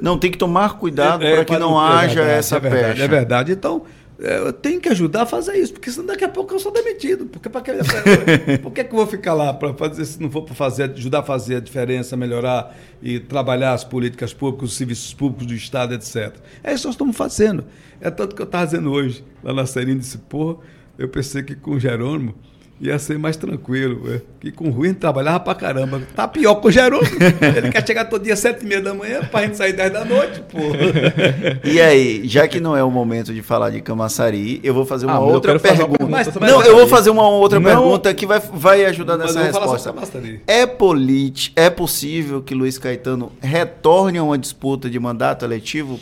[0.00, 2.84] Não tem que tomar cuidado é, para que não, haja é verdade, essa é verdade,
[2.84, 3.02] pecha.
[3.02, 3.52] É verdade.
[3.52, 6.58] Então é, eu tenho que ajudar a fazer isso, porque senão daqui a pouco eu
[6.60, 7.26] sou demitido.
[7.26, 7.72] Porque para que,
[8.62, 11.20] por que, que eu vou ficar lá para fazer se não for para fazer, ajudar
[11.20, 15.94] a fazer a diferença, melhorar e trabalhar as políticas públicas, os serviços públicos do Estado,
[15.94, 16.36] etc.
[16.62, 17.64] É isso que nós estamos fazendo.
[18.00, 20.58] É tanto que eu estava dizendo hoje, lá na Serina, disse, porra
[20.98, 22.34] eu pensei que com o Jerônimo
[22.82, 24.02] ia ser mais tranquilo.
[24.08, 24.20] Ué.
[24.40, 26.02] Que com o Rui trabalhava pra caramba.
[26.16, 27.08] Tá pior com o Jerônimo.
[27.56, 29.92] Ele quer chegar todo dia às sete e meia da manhã pra gente sair dez
[29.92, 30.58] da noite, pô.
[31.64, 35.06] E aí, já que não é o momento de falar de Camaçari, eu vou fazer
[35.06, 36.12] uma Ah, outra fazer uma pergunta.
[36.16, 39.26] pergunta Mas- não, eu vou fazer uma outra Não- pergunta que vai, vai ajudar Mas
[39.34, 40.22] nessa eu vou falar resposta.
[40.46, 46.00] É político, é possível que Luiz Caetano retorne a uma disputa de mandato eletivo?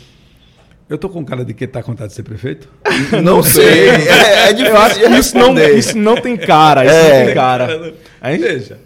[0.91, 2.67] Eu tô com cara de que tá com vontade de ser prefeito?
[3.23, 3.89] Não sei.
[4.11, 7.17] É, é difícil de isso não, isso não tem cara, isso É.
[7.19, 7.93] não tem cara.
[8.19, 8.77] Aí, Veja,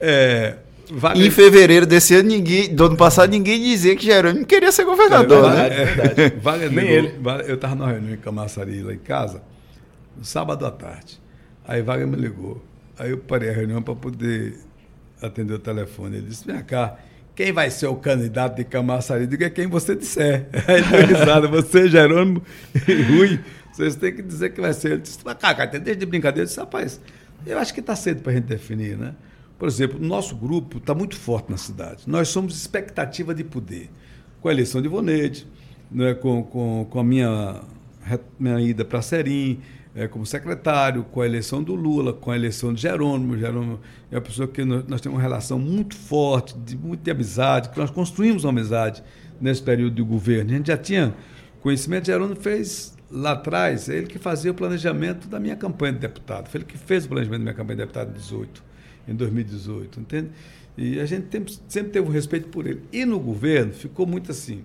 [0.00, 0.56] é,
[0.90, 4.84] Wagner- Em fevereiro desse ano, ninguém, do ano passado, ninguém dizia que Jerônimo queria ser
[4.84, 5.66] governador, É, né?
[5.66, 6.34] é verdade.
[6.42, 7.44] Wagner Nem ligou- ele.
[7.50, 9.40] Eu estava numa reunião em Camaçari, lá em casa,
[10.18, 11.20] no sábado à tarde.
[11.66, 12.62] Aí Wagner me ligou.
[12.98, 14.54] Aí eu parei a reunião para poder
[15.22, 16.16] atender o telefone.
[16.16, 16.96] Ele disse: Vem cá,
[17.34, 19.26] quem vai ser o candidato de Camaçari?
[19.26, 20.48] Diga quem você disser.
[20.68, 21.48] Aí deu risada.
[21.48, 22.42] Você, Jerônimo
[22.86, 23.40] e Rui,
[23.72, 24.92] vocês têm que dizer que vai ser.
[24.92, 27.00] Ele disse: cara, desde brincadeira, eu disse: Rapaz,
[27.46, 29.14] eu acho que está cedo para a gente definir, né?
[29.58, 32.02] Por exemplo, o nosso grupo está muito forte na cidade.
[32.06, 33.90] Nós somos expectativa de poder.
[34.40, 35.46] Com a eleição de Ivonete,
[35.88, 37.60] né, com, com, com a minha,
[38.38, 39.60] minha ida para Serim,
[39.94, 43.36] eh, como secretário, com a eleição do Lula, com a eleição de Jerônimo.
[43.38, 43.80] Jerônimo
[44.10, 47.68] é uma pessoa que nós, nós temos uma relação muito forte, de, muito de amizade,
[47.70, 49.02] que nós construímos uma amizade
[49.40, 50.50] nesse período de governo.
[50.52, 51.14] A gente já tinha
[51.60, 55.98] conhecimento, Jerônimo fez lá atrás, é ele que fazia o planejamento da minha campanha de
[55.98, 56.48] deputado.
[56.48, 58.64] Foi ele que fez o planejamento da minha campanha de deputado em 18
[59.06, 60.30] em 2018, entende?
[60.78, 62.82] E a gente tem- sempre teve um respeito por ele.
[62.92, 64.64] E no governo ficou muito assim.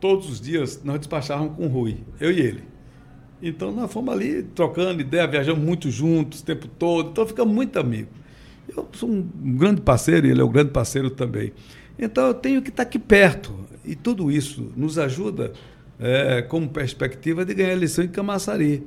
[0.00, 2.64] Todos os dias nós despachávamos com o Rui, eu e ele.
[3.42, 7.78] Então nós fomos ali trocando ideia, viajamos muito juntos o tempo todo, então ficamos muito
[7.78, 8.12] amigos.
[8.68, 9.22] Eu sou um
[9.56, 11.52] grande parceiro e ele é um grande parceiro também.
[11.98, 13.54] Então eu tenho que estar aqui perto.
[13.84, 15.52] E tudo isso nos ajuda
[16.00, 18.84] é, como perspectiva de ganhar eleição em Camaçari.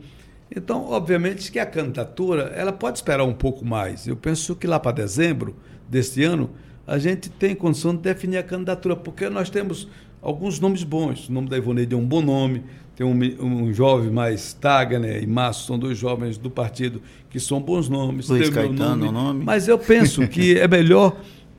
[0.53, 4.07] Então, obviamente que a candidatura ela pode esperar um pouco mais.
[4.07, 5.55] Eu penso que lá para dezembro
[5.87, 6.49] deste ano
[6.87, 9.87] a gente tem condição de definir a candidatura, porque nós temos
[10.21, 11.29] alguns nomes bons.
[11.29, 12.63] O nome da Ivoneide é um bom nome.
[12.95, 17.61] Tem um, um jovem mais Tagner e Márcio, são dois jovens do partido que são
[17.61, 18.27] bons nomes.
[18.27, 19.45] Luiz Caetano nome, nome.
[19.45, 21.15] Mas eu penso que é melhor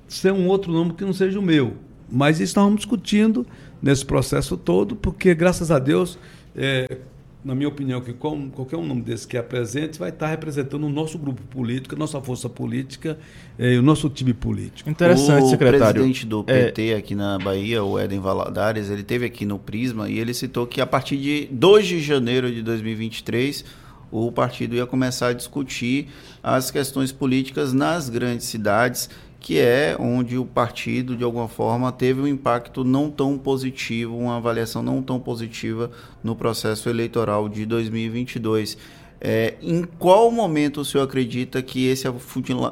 [0.06, 1.74] ser um outro nome que não seja o meu.
[2.10, 3.46] Mas isso nós vamos discutindo
[3.80, 6.18] nesse processo todo, porque, graças a Deus,
[6.54, 6.98] é,
[7.44, 10.90] na minha opinião, que com, qualquer um nome desse que apresente vai estar representando o
[10.90, 13.18] nosso grupo político, a nossa força política
[13.58, 14.88] e o nosso time político.
[14.90, 15.86] Interessante, o secretário.
[15.86, 16.96] O presidente do PT é...
[16.96, 20.80] aqui na Bahia, o Eden Valadares, ele teve aqui no Prisma e ele citou que
[20.80, 23.64] a partir de 2 de janeiro de 2023
[24.10, 26.08] o partido ia começar a discutir
[26.42, 29.08] as questões políticas nas grandes cidades
[29.40, 34.36] que é onde o partido, de alguma forma, teve um impacto não tão positivo, uma
[34.36, 35.90] avaliação não tão positiva
[36.22, 38.76] no processo eleitoral de 2022.
[39.22, 42.06] É, em qual momento o senhor acredita que esse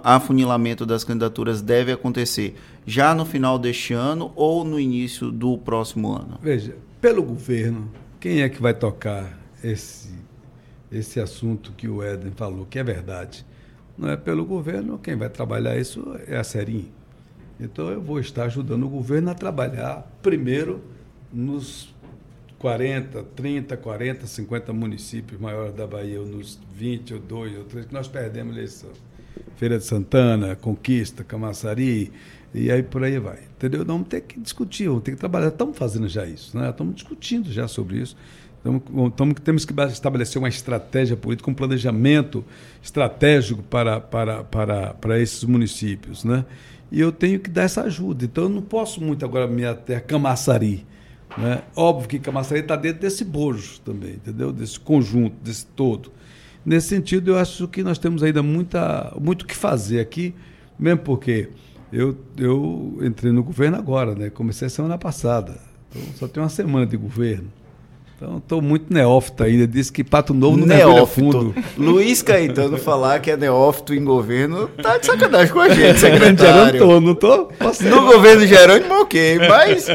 [0.04, 2.54] afunilamento das candidaturas deve acontecer?
[2.86, 6.38] Já no final deste ano ou no início do próximo ano?
[6.42, 7.90] Veja, pelo governo,
[8.20, 10.10] quem é que vai tocar esse,
[10.92, 13.44] esse assunto que o Éden falou, que é verdade?
[13.98, 16.88] Não é pelo governo, quem vai trabalhar isso é a Serim.
[17.58, 20.80] Então eu vou estar ajudando o governo a trabalhar primeiro
[21.32, 21.92] nos
[22.58, 27.86] 40, 30, 40, 50 municípios maiores da Bahia, ou nos 20 ou 2 ou 3
[27.86, 28.90] que nós perdemos eleição.
[29.56, 32.12] Feira de Santana, Conquista, Camaçari,
[32.54, 33.40] e aí por aí vai.
[33.56, 33.80] Entendeu?
[33.80, 35.48] Não vamos ter que discutir, vamos ter que trabalhar.
[35.48, 36.70] Estamos fazendo já isso, né?
[36.70, 38.16] estamos discutindo já sobre isso.
[38.60, 42.44] Então, temos que estabelecer uma estratégia política, um planejamento
[42.82, 46.24] estratégico para, para, para, para esses municípios.
[46.24, 46.44] Né?
[46.90, 48.24] E eu tenho que dar essa ajuda.
[48.24, 50.84] Então, eu não posso muito agora me até a Camaçari.
[51.36, 51.62] Né?
[51.76, 54.52] Óbvio que Camaçari está dentro desse bojo também, entendeu?
[54.52, 56.10] Desse conjunto, desse todo.
[56.64, 60.34] Nesse sentido, eu acho que nós temos ainda muita, muito o que fazer aqui,
[60.78, 61.48] mesmo porque
[61.92, 64.30] eu, eu entrei no governo agora, né?
[64.30, 65.58] comecei semana passada.
[65.88, 67.50] Então, só tem uma semana de governo.
[68.20, 69.64] Então, estou muito neófito ainda.
[69.64, 71.30] Disse que Pato Novo não neófito.
[71.30, 71.54] fundo.
[71.76, 76.80] Luiz Caetano falar que é neófito em governo tá de sacanagem com a gente, secretário.
[76.80, 77.48] não tô, não tô.
[77.88, 79.86] No governo Jerônimo, ok, mas...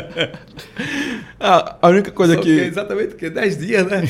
[1.38, 2.62] A, a única coisa Só que...
[2.62, 3.30] É exatamente o quê?
[3.30, 4.10] Dez dias, né?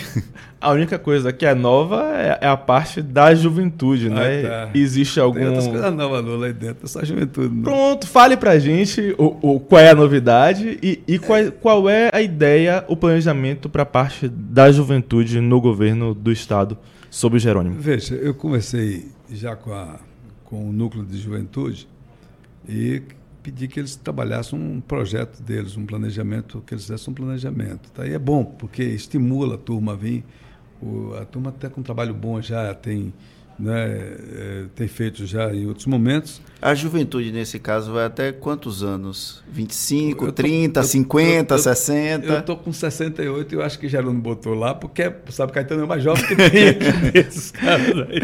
[0.64, 4.42] A única coisa que é nova é, é a parte da juventude, ah, né?
[4.44, 4.70] Tá.
[4.74, 5.40] Existe algum.
[5.40, 7.54] Tem outras coisas novas lá dentro, é só juventude.
[7.54, 7.64] Não.
[7.64, 11.52] Pronto, fale pra gente o, o, qual é a novidade e, e qual, é.
[11.52, 16.78] qual é a ideia, o planejamento para a parte da juventude no governo do Estado
[17.10, 17.76] sob o Jerônimo.
[17.78, 20.00] Veja, eu comecei já com, a,
[20.46, 21.90] com o núcleo de juventude
[22.68, 23.02] e
[23.44, 27.92] pedi que eles trabalhassem um projeto deles, um planejamento, que eles fizessem um planejamento.
[28.04, 30.24] E é bom, porque estimula a turma a vir
[30.84, 33.14] o, a turma até com um trabalho bom já tem,
[33.58, 33.88] né,
[34.36, 36.42] é, tem feito já em outros momentos.
[36.62, 39.44] A juventude, nesse caso, vai até quantos anos?
[39.50, 42.26] 25, tô, 30, eu, 50, eu, 60?
[42.26, 45.86] Eu estou com 68 e eu acho que Geraldo botou lá, porque, sabe, Caetano é
[45.86, 48.20] mais jovem que tem aqui desses caras aí.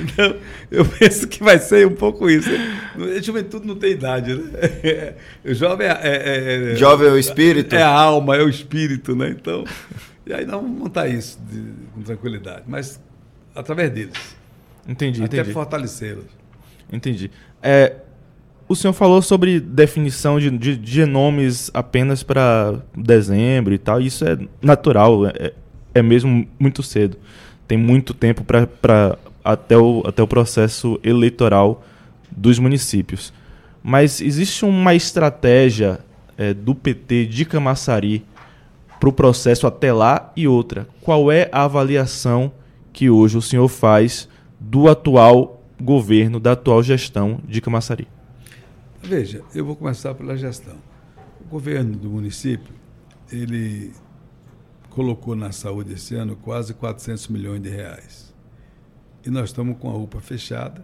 [0.00, 0.36] Então,
[0.70, 2.50] eu penso que vai ser um pouco isso.
[2.50, 5.14] A juventude não tem idade, né?
[5.44, 7.74] O jovem é, é, é, jovem é o espírito?
[7.74, 9.30] É a alma, é o espírito, né?
[9.30, 9.64] Então...
[10.26, 13.00] E aí nós vamos montar isso de, com tranquilidade, mas
[13.54, 14.36] através deles.
[14.88, 15.52] Entendi, Até entendi.
[15.52, 16.26] fortalecê-los.
[16.92, 17.30] Entendi.
[17.62, 17.96] É,
[18.68, 24.00] o senhor falou sobre definição de, de, de genomes apenas para dezembro e tal.
[24.00, 25.52] Isso é natural, é,
[25.94, 27.16] é mesmo muito cedo.
[27.66, 31.84] Tem muito tempo para até o, até o processo eleitoral
[32.30, 33.32] dos municípios.
[33.82, 36.00] Mas existe uma estratégia
[36.38, 38.24] é, do PT de Camaçari
[39.04, 40.88] para o processo até lá e outra.
[41.02, 42.50] Qual é a avaliação
[42.90, 44.26] que hoje o senhor faz
[44.58, 48.08] do atual governo, da atual gestão de Camaçari?
[49.02, 50.76] Veja, eu vou começar pela gestão.
[51.38, 52.72] O governo do município,
[53.30, 53.92] ele
[54.88, 58.32] colocou na saúde esse ano quase 400 milhões de reais.
[59.22, 60.82] E nós estamos com a UPA fechada.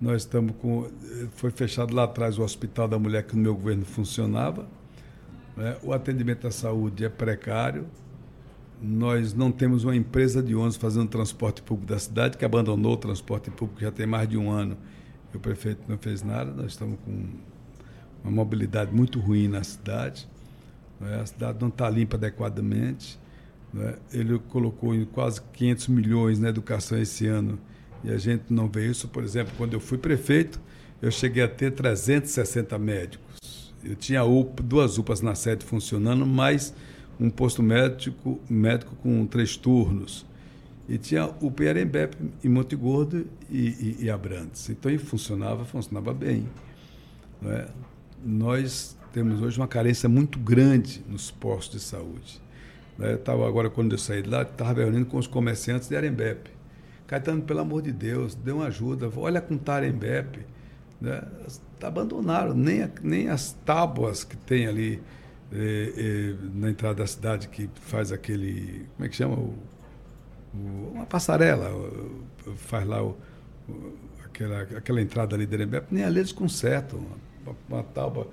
[0.00, 0.88] Nós estamos com.
[1.34, 4.66] Foi fechado lá atrás o Hospital da Mulher que no meu governo funcionava
[5.56, 5.76] né?
[5.82, 7.86] O atendimento à saúde é precário.
[8.82, 12.96] Nós não temos uma empresa de ônibus fazendo transporte público da cidade, que abandonou o
[12.96, 14.76] transporte público já tem mais de um ano.
[15.32, 16.52] E o prefeito não fez nada.
[16.52, 17.26] Nós estamos com
[18.22, 20.28] uma mobilidade muito ruim na cidade.
[21.00, 21.20] Né?
[21.20, 23.18] A cidade não está limpa adequadamente.
[23.72, 23.96] Né?
[24.12, 27.58] Ele colocou quase 500 milhões na educação esse ano
[28.02, 29.08] e a gente não vê isso.
[29.08, 30.60] Por exemplo, quando eu fui prefeito,
[31.00, 33.23] eu cheguei a ter 360 médicos.
[33.84, 36.72] Eu tinha UPA, duas UPAs na sede funcionando, mais
[37.20, 40.24] um posto médico, médico com três turnos.
[40.88, 44.70] E tinha o Pierembep em Monte Gordo e, e, e Abrantes.
[44.70, 46.48] Então, funcionava, funcionava bem.
[47.44, 47.68] É?
[48.24, 52.40] Nós temos hoje uma carência muito grande nos postos de saúde.
[52.98, 53.16] Né?
[53.18, 56.50] Tava agora, quando eu saí de lá, estava reunindo com os comerciantes de Arembepe.
[57.06, 60.40] Caetano, pelo amor de Deus, dê uma ajuda, olha com Tarembepe.
[61.04, 61.22] Né?
[61.82, 65.02] Abandonaram, nem, nem as tábuas que tem ali
[65.52, 68.86] eh, eh, na entrada da cidade, que faz aquele.
[68.96, 69.34] Como é que chama?
[69.36, 69.54] O,
[70.54, 71.70] o, uma passarela,
[72.56, 73.18] faz lá o,
[74.24, 77.00] aquela, aquela entrada ali de Arembepe, nem ali eles consertam.
[77.44, 78.30] Uma, uma tábua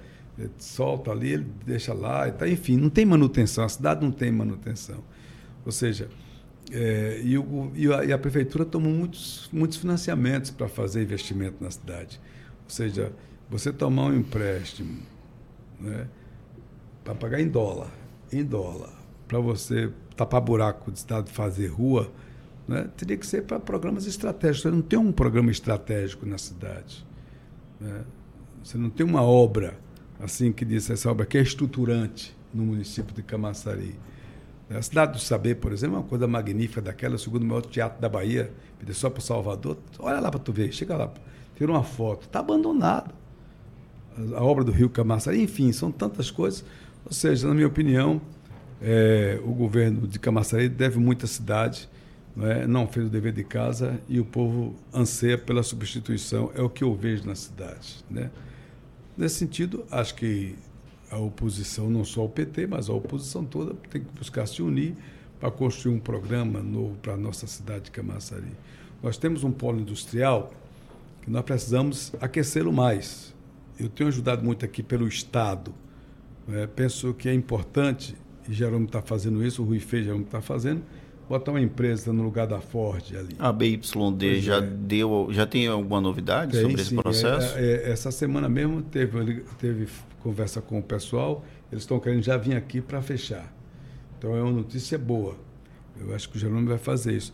[0.57, 4.31] solta ali, ele deixa lá, e tá, enfim, não tem manutenção, a cidade não tem
[4.31, 5.03] manutenção.
[5.65, 6.07] Ou seja,
[6.71, 11.61] é, e, o, e, a, e, a, prefeitura tomou muitos, muitos financiamentos para fazer investimento
[11.61, 12.19] na cidade.
[12.71, 13.11] Ou seja,
[13.49, 14.99] você tomar um empréstimo
[15.77, 16.07] né,
[17.03, 17.91] para pagar em dólar,
[18.31, 18.93] em dólar,
[19.27, 22.09] para você tapar buraco de estado fazer rua,
[22.65, 24.61] né, teria que ser para programas estratégicos.
[24.61, 27.05] Você não tem um programa estratégico na cidade.
[27.77, 28.05] Né?
[28.63, 29.77] Você não tem uma obra
[30.17, 33.99] assim que disse essa obra que é estruturante no município de Camaçari.
[34.69, 37.99] A Cidade do Saber, por exemplo, é uma coisa magnífica daquela, o segundo maior teatro
[37.99, 38.49] da Bahia,
[38.91, 39.77] só para Salvador.
[39.99, 41.11] Olha lá para tu ver, chega lá,
[41.61, 42.23] tira uma foto.
[42.23, 43.13] Está abandonado.
[44.35, 46.65] A obra do Rio Camaçari, enfim, são tantas coisas.
[47.05, 48.19] Ou seja, na minha opinião,
[48.81, 51.87] é, o governo de Camaçari deve muito à cidade,
[52.35, 52.65] não, é?
[52.65, 56.83] não fez o dever de casa e o povo anseia pela substituição, é o que
[56.83, 58.03] eu vejo na cidade.
[58.09, 58.31] Né?
[59.15, 60.55] Nesse sentido, acho que
[61.11, 64.95] a oposição, não só o PT, mas a oposição toda, tem que buscar se unir
[65.39, 68.51] para construir um programa novo para a nossa cidade de Camaçari.
[69.03, 70.51] Nós temos um polo industrial
[71.21, 73.33] que nós precisamos aquecê-lo mais.
[73.79, 75.73] Eu tenho ajudado muito aqui pelo Estado.
[76.47, 76.67] Né?
[76.67, 78.15] Penso que é importante,
[78.47, 80.83] e Jerônimo está fazendo isso, o Rui Fez Jerônimo está fazendo,
[81.29, 83.35] botar uma empresa no lugar da Ford ali.
[83.39, 84.61] A BYD já é.
[84.61, 87.57] deu, já tem alguma novidade tem, sobre esse processo?
[87.57, 89.87] É, é, essa semana mesmo teve, teve
[90.19, 93.53] conversa com o pessoal, eles estão querendo já vir aqui para fechar.
[94.17, 95.35] Então é uma notícia boa.
[95.99, 97.33] Eu acho que o Jerônimo vai fazer isso.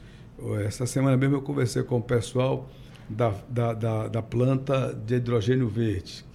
[0.63, 2.69] Essa semana mesmo eu conversei com o pessoal
[3.09, 6.25] da, da, da, da planta de hidrogênio verde,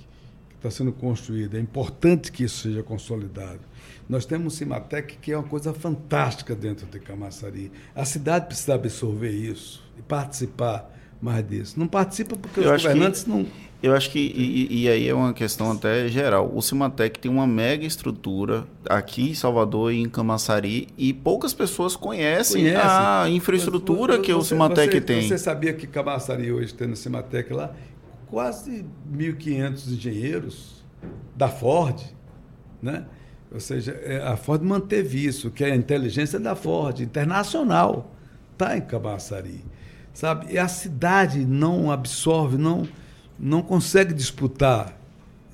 [0.49, 1.59] que está sendo construída.
[1.59, 3.61] É importante que isso seja consolidado.
[4.09, 7.73] Nós temos um Cimatec que é uma coisa fantástica dentro de Camaçari.
[7.95, 10.91] A cidade precisa absorver isso e participar
[11.23, 11.79] mais disso.
[11.79, 13.47] Não participa porque eu os governantes que, não.
[13.83, 16.53] Eu acho que, e, e, aí é uma questão até geral.
[16.55, 21.97] O Cimatec tem uma mega estrutura aqui em Salvador e em Camaçari e poucas pessoas
[21.97, 22.87] conhecem Conhece.
[22.87, 25.29] a infraestrutura você, que o Cimatec você, tem.
[25.29, 27.75] Você sabia que Camaçari hoje tem no Cimatec lá
[28.29, 30.85] quase 1.500 engenheiros
[31.37, 32.01] da Ford,
[32.81, 33.05] né?
[33.53, 38.15] Ou seja, é, a Ford manteve isso, que é a inteligência da Ford, internacional,
[38.53, 39.63] está em Cabaçari.
[40.13, 40.53] Sabe?
[40.53, 42.87] E a cidade não absorve, não,
[43.39, 44.97] não consegue disputar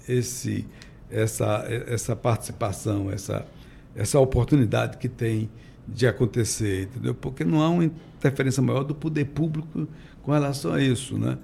[0.08, 0.66] esse,
[1.10, 3.46] essa, essa participação, essa,
[3.94, 5.48] essa oportunidade que tem
[5.86, 7.14] de acontecer, entendeu?
[7.14, 9.88] Porque não há uma interferência maior do poder público
[10.22, 11.38] com relação a isso, né?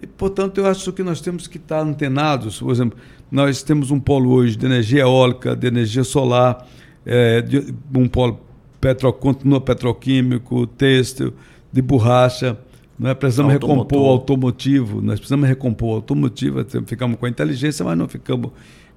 [0.00, 2.58] E, portanto, eu acho que nós temos que estar antenados.
[2.58, 2.98] Por exemplo,
[3.30, 6.66] nós temos um polo hoje de energia eólica, de energia solar,
[7.04, 8.40] é, de, um polo
[8.80, 11.32] petro, continua petroquímico, têxtil,
[11.72, 12.58] de borracha.
[12.98, 13.78] Nós precisamos Automotor.
[13.78, 18.50] recompor o automotivo, nós precisamos recompor o automotivo, ficamos com a inteligência, mas não ficamos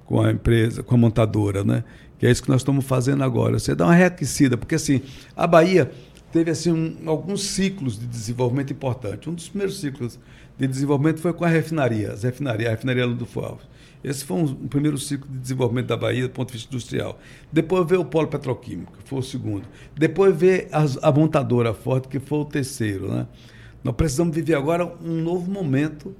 [0.04, 1.82] com a empresa, com a montadora, né?
[2.18, 3.58] Que é isso que nós estamos fazendo agora.
[3.58, 5.02] Você dá uma reaquecida, porque assim,
[5.36, 5.90] a Bahia
[6.32, 9.26] teve assim um, alguns ciclos de desenvolvimento importantes.
[9.26, 10.18] Um dos primeiros ciclos
[10.58, 13.66] de desenvolvimento foi com a refinaria, as refinarias, a refinaria Ludolfo Alves.
[14.02, 17.18] Esse foi um, primeiro ciclo de desenvolvimento da Bahia do ponto de vista industrial.
[17.52, 19.64] Depois veio o polo petroquímico, que foi o segundo.
[19.96, 23.08] Depois veio a, a montadora forte, que foi o terceiro.
[23.08, 23.26] Né?
[23.82, 26.14] Nós precisamos viver agora um novo momento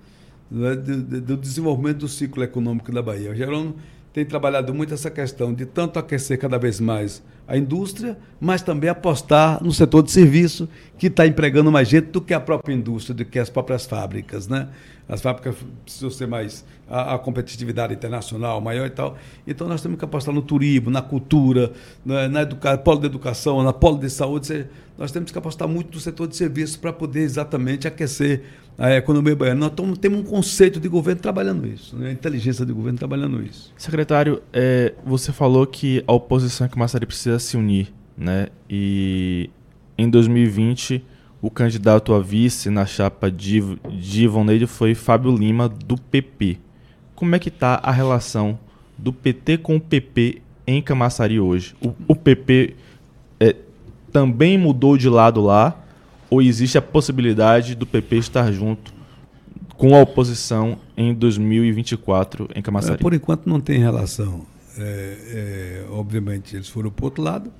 [0.51, 3.31] né, do, do desenvolvimento do ciclo econômico da Bahia.
[3.31, 3.77] O Gerônimo
[4.13, 8.89] tem trabalhado muito essa questão de tanto aquecer cada vez mais a indústria, mas também
[8.89, 10.67] apostar no setor de serviço,
[10.99, 14.49] que está empregando mais gente do que a própria indústria, do que as próprias fábricas.
[14.49, 14.69] Né?
[15.09, 16.65] As fábricas precisam ser mais.
[16.89, 19.17] A, a competitividade internacional maior e tal.
[19.47, 21.73] Então nós temos que apostar no turismo, na cultura,
[22.05, 24.67] na, na educa, polo de educação, na polo de saúde.
[24.97, 28.43] Nós temos que apostar muito no setor de serviço para poder exatamente aquecer
[28.79, 29.73] a economia baiana.
[29.77, 32.11] Nós temos um conceito de governo trabalhando isso, né?
[32.11, 33.73] a inteligência de governo trabalhando isso.
[33.77, 38.49] Secretário, é, você falou que a oposição que Massari precisa se unir, né?
[38.71, 39.51] E
[39.99, 41.05] em 2020
[41.41, 43.61] o candidato a vice na chapa de,
[43.91, 46.59] de Ivoneide foi Fábio Lima, do PP.
[47.15, 48.59] Como é que está a relação
[48.97, 51.75] do PT com o PP em Camaçari hoje?
[51.81, 52.75] O, o PP
[53.39, 53.55] é,
[54.13, 55.83] também mudou de lado lá?
[56.29, 58.93] Ou existe a possibilidade do PP estar junto
[59.77, 62.95] com a oposição em 2024 em Camaçari?
[62.95, 64.45] É, por enquanto não tem relação.
[64.79, 67.53] É, é, obviamente eles foram para outro lado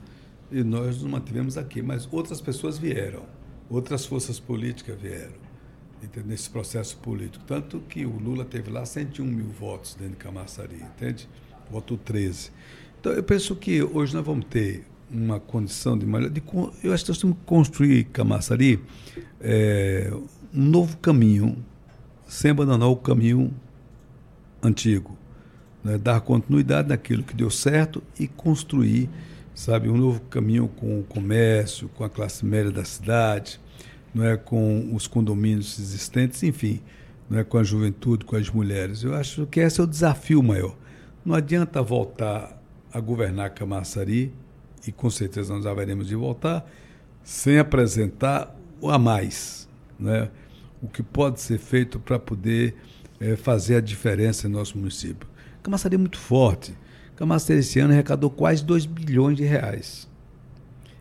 [0.51, 3.23] e nós nos mantivemos aqui, mas outras pessoas vieram,
[3.69, 5.47] outras forças políticas vieram
[6.03, 6.29] entende?
[6.29, 7.45] nesse processo político.
[7.47, 11.29] Tanto que o Lula teve lá 101 mil votos dentro de Camaçari, entende?
[11.71, 12.51] Voto 13.
[13.01, 16.31] Então eu penso que hoje nós vamos ter uma condição de melhor.
[16.83, 18.83] Eu acho que nós temos que construir Camaçari
[19.41, 20.13] é,
[20.55, 21.65] um novo caminho,
[22.27, 23.53] sem abandonar o caminho
[24.63, 25.17] antigo.
[25.85, 25.99] Né?
[25.99, 29.09] Dar continuidade naquilo que deu certo e construir,
[29.57, 33.59] sabe, um novo caminho com o comércio, com a classe média da cidade,
[34.15, 36.83] não é, com os condomínios existentes, enfim,
[37.29, 39.03] não é, com a juventude, com as mulheres.
[39.03, 40.77] Eu acho que esse é o desafio maior.
[41.25, 44.33] Não adianta voltar a governar Camaçari,
[44.87, 46.71] e com certeza nós haveremos de voltar,
[47.25, 49.67] sem apresentar o a mais.
[49.99, 50.31] Né?
[50.83, 52.77] O que pode ser feito para poder
[53.19, 55.27] é, fazer a diferença em nosso município.
[55.63, 56.75] Camaçari é muito forte.
[57.17, 60.07] Camaçari esse ano arrecadou quase 2 bilhões de reais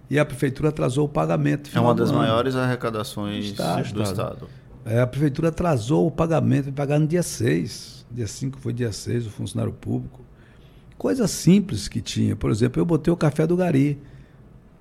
[0.10, 1.70] e a prefeitura atrasou o pagamento.
[1.74, 3.94] É uma das maiores arrecadações do Estado.
[3.94, 4.50] Do estado.
[4.86, 8.06] É, a prefeitura atrasou o pagamento, pagar no dia 6.
[8.12, 10.22] Dia 5 foi dia 6, o funcionário público.
[10.98, 12.36] Coisa simples que tinha.
[12.36, 14.00] Por exemplo, eu botei o café do Gari.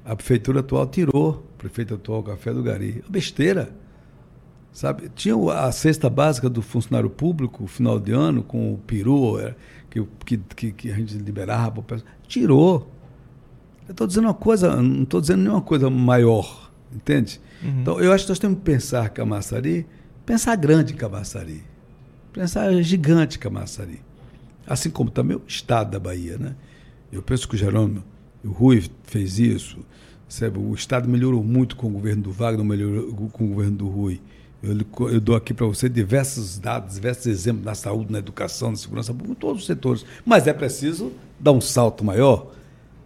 [0.05, 3.03] A prefeitura atual tirou, o prefeito atual, o café do Gari.
[3.09, 3.71] Besteira.
[4.71, 5.11] Sabe?
[5.15, 9.55] Tinha a cesta básica do funcionário público, final de ano, com o peru, é,
[10.25, 11.85] que, que, que a gente liberava.
[12.27, 12.91] Tirou.
[13.87, 17.41] Eu estou dizendo uma coisa, não estou dizendo nenhuma coisa maior, entende?
[17.63, 17.81] Uhum.
[17.83, 19.87] Então, eu acho que nós temos que pensar Camaçari,
[20.25, 21.63] pensar grande Camaçari,
[22.33, 24.01] pensar gigante Camaçari.
[24.67, 26.57] Assim como também o Estado da Bahia, né?
[27.13, 28.03] Eu penso que o Jerônimo,
[28.43, 29.79] o Rui fez isso,
[30.29, 30.59] sabe?
[30.59, 34.21] o Estado melhorou muito com o governo do Wagner, melhorou com o governo do Rui.
[34.65, 38.77] Eu, eu dou aqui para você diversos dados, diversos exemplos na saúde, na educação, na
[38.77, 40.05] segurança pública, em todos os setores.
[40.25, 42.53] Mas é preciso dar um salto maior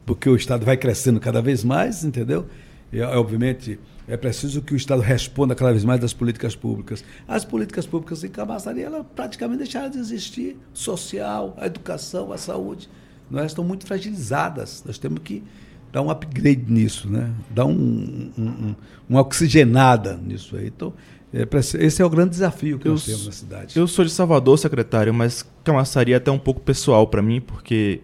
[0.09, 2.47] porque o Estado vai crescendo cada vez mais, entendeu?
[2.91, 3.79] E, obviamente,
[4.09, 7.05] é preciso que o Estado responda cada vez mais das políticas públicas.
[7.29, 10.57] As políticas públicas em Camaçari, ela praticamente deixaram de existir.
[10.73, 12.89] Social, a educação, a saúde.
[13.31, 14.83] Nós estão muito fragilizadas.
[14.87, 15.45] Nós temos que
[15.93, 17.31] dar um upgrade nisso, né?
[17.51, 18.75] dar um, um, um,
[19.11, 20.69] uma oxigenada nisso aí.
[20.69, 20.95] Então,
[21.33, 23.77] esse é o grande desafio que eu, nós temos na cidade.
[23.77, 28.01] Eu sou de Salvador, secretário, mas Camaçari é até um pouco pessoal para mim, porque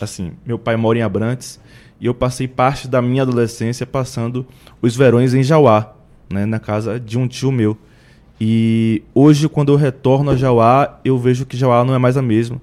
[0.00, 1.60] assim, meu pai mora em Abrantes
[2.00, 4.46] e eu passei parte da minha adolescência passando
[4.82, 5.94] os verões em Jauá,
[6.30, 7.78] né, na casa de um tio meu.
[8.40, 12.22] E hoje, quando eu retorno a Jauá, eu vejo que Jauá não é mais a
[12.22, 12.60] mesma.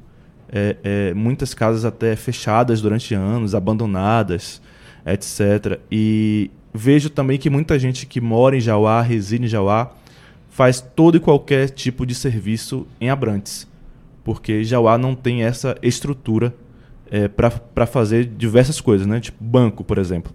[0.51, 4.61] É, é, muitas casas até fechadas durante anos, abandonadas,
[5.05, 5.79] etc.
[5.89, 9.91] E vejo também que muita gente que mora em Jauá, reside em Jauá,
[10.51, 13.65] faz todo e qualquer tipo de serviço em Abrantes,
[14.23, 16.53] porque Jauá não tem essa estrutura
[17.09, 19.19] é, para fazer diversas coisas, né?
[19.19, 20.31] Tipo banco, por exemplo.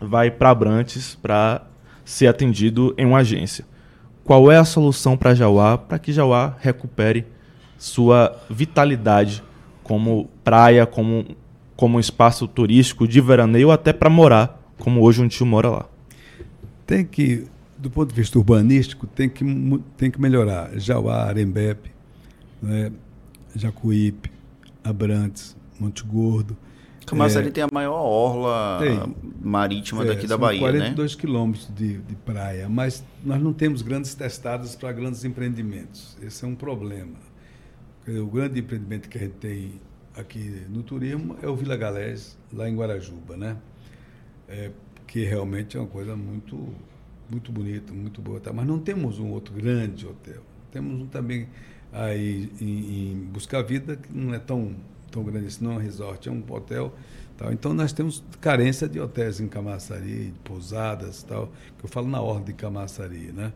[0.00, 1.66] Vai para Abrantes para
[2.04, 3.64] ser atendido em uma agência.
[4.24, 7.26] Qual é a solução para Jauá para que Jauá recupere
[7.76, 9.42] sua vitalidade
[9.82, 11.26] como praia, como,
[11.74, 15.86] como espaço turístico de veraneio, até para morar, como hoje um tio mora lá?
[16.86, 17.46] Tem que,
[17.82, 19.44] do ponto de vista urbanístico, tem que,
[19.96, 20.70] tem que melhorar.
[20.78, 21.90] Jauá, Arembepe,
[22.62, 22.92] né?
[23.54, 24.30] Jacuípe,
[24.82, 26.56] Abrantes, Monte Gordo.
[27.04, 31.20] Camaçari é, tem a maior orla tem, marítima é, daqui da Bahia, 42 né?
[31.20, 36.16] quilômetros de, de praia, mas nós não temos grandes testadas para grandes empreendimentos.
[36.22, 37.16] Esse é um problema.
[38.06, 39.80] O grande empreendimento que a gente tem
[40.16, 43.56] aqui no turismo é o Vila Galés, lá em Guarajuba, né?
[44.48, 44.70] É,
[45.06, 46.68] que realmente é uma coisa muito,
[47.32, 48.38] muito bonita, muito boa.
[48.38, 48.52] Tá?
[48.52, 50.42] Mas não temos um outro grande hotel.
[50.70, 51.48] Temos um também
[51.90, 54.76] aí em, em Busca Vida, que não é tão
[55.10, 56.92] tão grande isso, não é um resort, é um hotel.
[57.36, 57.52] Tal.
[57.52, 62.20] Então nós temos carência de hotéis em Camaçari, de pousadas tal, que eu falo na
[62.20, 63.30] ordem de Camaçari.
[63.32, 63.52] Né?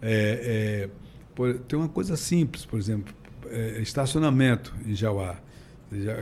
[0.00, 0.90] É, é,
[1.34, 3.14] por, tem uma coisa simples, por exemplo,
[3.48, 5.36] é, estacionamento em Jauá,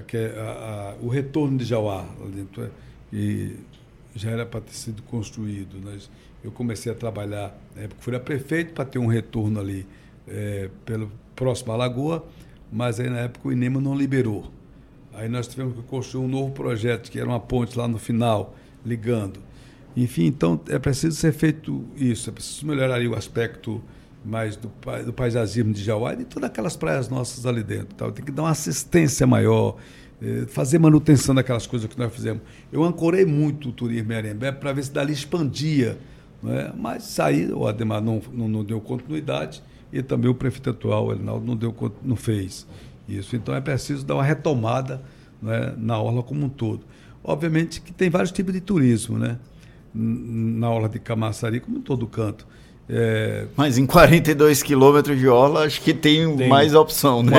[0.06, 2.68] que é a, a, o retorno de Jauá, dentro,
[3.12, 3.56] e
[4.14, 5.80] já era para ter sido construído.
[5.80, 6.10] Nós,
[6.44, 9.86] eu comecei a trabalhar, época fui a prefeito para ter um retorno ali
[10.28, 12.24] é, pelo próximo à lagoa,
[12.70, 14.50] mas aí na época o INEMA não liberou.
[15.14, 18.54] Aí nós tivemos que construir um novo projeto, que era uma ponte lá no final,
[18.84, 19.40] ligando.
[19.96, 23.82] Enfim, então é preciso ser feito isso, é preciso melhorar o aspecto
[24.24, 24.70] mais do,
[25.04, 27.94] do paisagismo de Jauá e de todas aquelas praias nossas ali dentro.
[27.94, 28.10] Tal.
[28.10, 29.76] Tem que dar uma assistência maior,
[30.20, 32.42] eh, fazer manutenção daquelas coisas que nós fizemos.
[32.72, 35.98] Eu ancorei muito o turismo em Arembé para ver se dali expandia,
[36.44, 36.72] não é?
[36.76, 41.46] mas saí, o Ademar não, não, não deu continuidade e também o prefeito atual, Elinaldo,
[41.46, 42.66] não, deu, não fez
[43.08, 43.34] isso.
[43.34, 45.00] Então é preciso dar uma retomada
[45.40, 46.80] né, na orla como um todo.
[47.22, 49.38] Obviamente que tem vários tipos de turismo, né?
[49.94, 52.46] Na orla de Camaçari, como em todo canto.
[52.88, 53.46] É...
[53.56, 57.32] Mas em 42 quilômetros de orla, acho que tem, tem mais opção, né?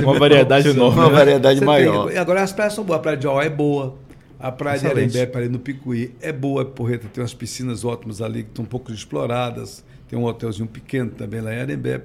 [0.00, 1.00] Uma, uma variedade enorme.
[1.00, 2.08] Uma variedade Você maior.
[2.08, 2.98] Tem, agora as praias são boas.
[2.98, 3.96] A praia de é boa.
[4.42, 5.12] A praia Excelente.
[5.12, 7.06] de Arembé, ali no Picuí, é boa, é porreta.
[7.08, 9.84] Tem umas piscinas ótimas ali que estão um pouco exploradas.
[10.08, 12.02] Tem um hotelzinho pequeno também lá em Arembé.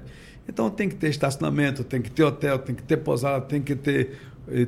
[0.48, 3.74] Então tem que ter estacionamento, tem que ter hotel, tem que ter pousada, tem que
[3.74, 4.16] ter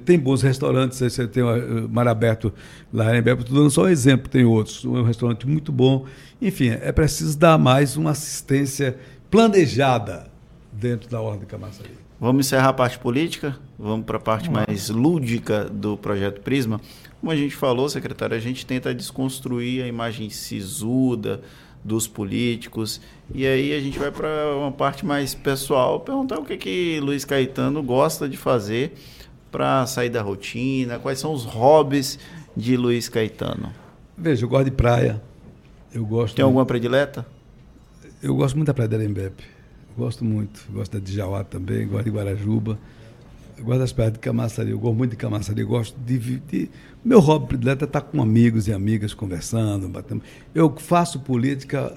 [0.05, 2.53] tem bons restaurantes, você tem o Mar Aberto
[2.93, 4.85] lá em Belo, estou dando só um exemplo, tem outros.
[4.85, 6.07] Um restaurante muito bom.
[6.43, 8.99] Enfim, é preciso dar mais uma assistência
[9.31, 10.27] planejada
[10.73, 12.00] dentro da Ordem Camaçari.
[12.21, 16.79] Vamos encerrar a parte política, vamos para a parte mais lúdica do projeto Prisma.
[17.19, 21.41] Como a gente falou, secretário, a gente tenta desconstruir a imagem sisuda
[21.83, 23.01] dos políticos.
[23.35, 27.25] E aí a gente vai para uma parte mais pessoal, perguntar o que, que Luiz
[27.25, 28.93] Caetano gosta de fazer
[29.51, 30.99] para sair da rotina?
[30.99, 32.19] Quais são os hobbies
[32.55, 33.73] de Luiz Caetano?
[34.15, 35.23] Veja, eu gosto de praia.
[35.91, 36.37] Eu gosto.
[36.37, 37.27] Tem alguma predileta?
[38.23, 39.60] Eu gosto muito da praia de Arembepe.
[39.97, 40.67] Gosto muito.
[40.73, 42.79] Gosto da Djauá também, gosto de Guarajuba.
[43.61, 44.71] Gosto das praias de Camaçari.
[44.71, 45.63] Eu gosto muito de Camaçari.
[45.63, 46.71] Gosto de, de...
[47.05, 50.23] Meu hobby predileta é estar com amigos e amigas conversando, batendo.
[50.55, 51.93] Eu faço política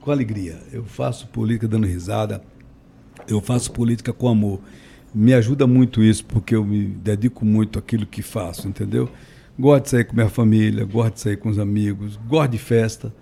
[0.00, 0.58] com alegria.
[0.72, 2.42] Eu faço política dando risada.
[3.28, 4.60] Eu faço política com amor
[5.14, 9.08] me ajuda muito isso, porque eu me dedico muito àquilo que faço, entendeu?
[9.58, 13.12] Gosto de sair com minha família, gosto de sair com os amigos, gosto de festa.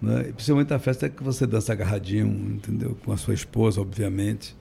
[0.00, 0.24] Né?
[0.34, 2.96] Principalmente a festa é que você dança agarradinho, entendeu?
[3.04, 4.56] Com a sua esposa, obviamente.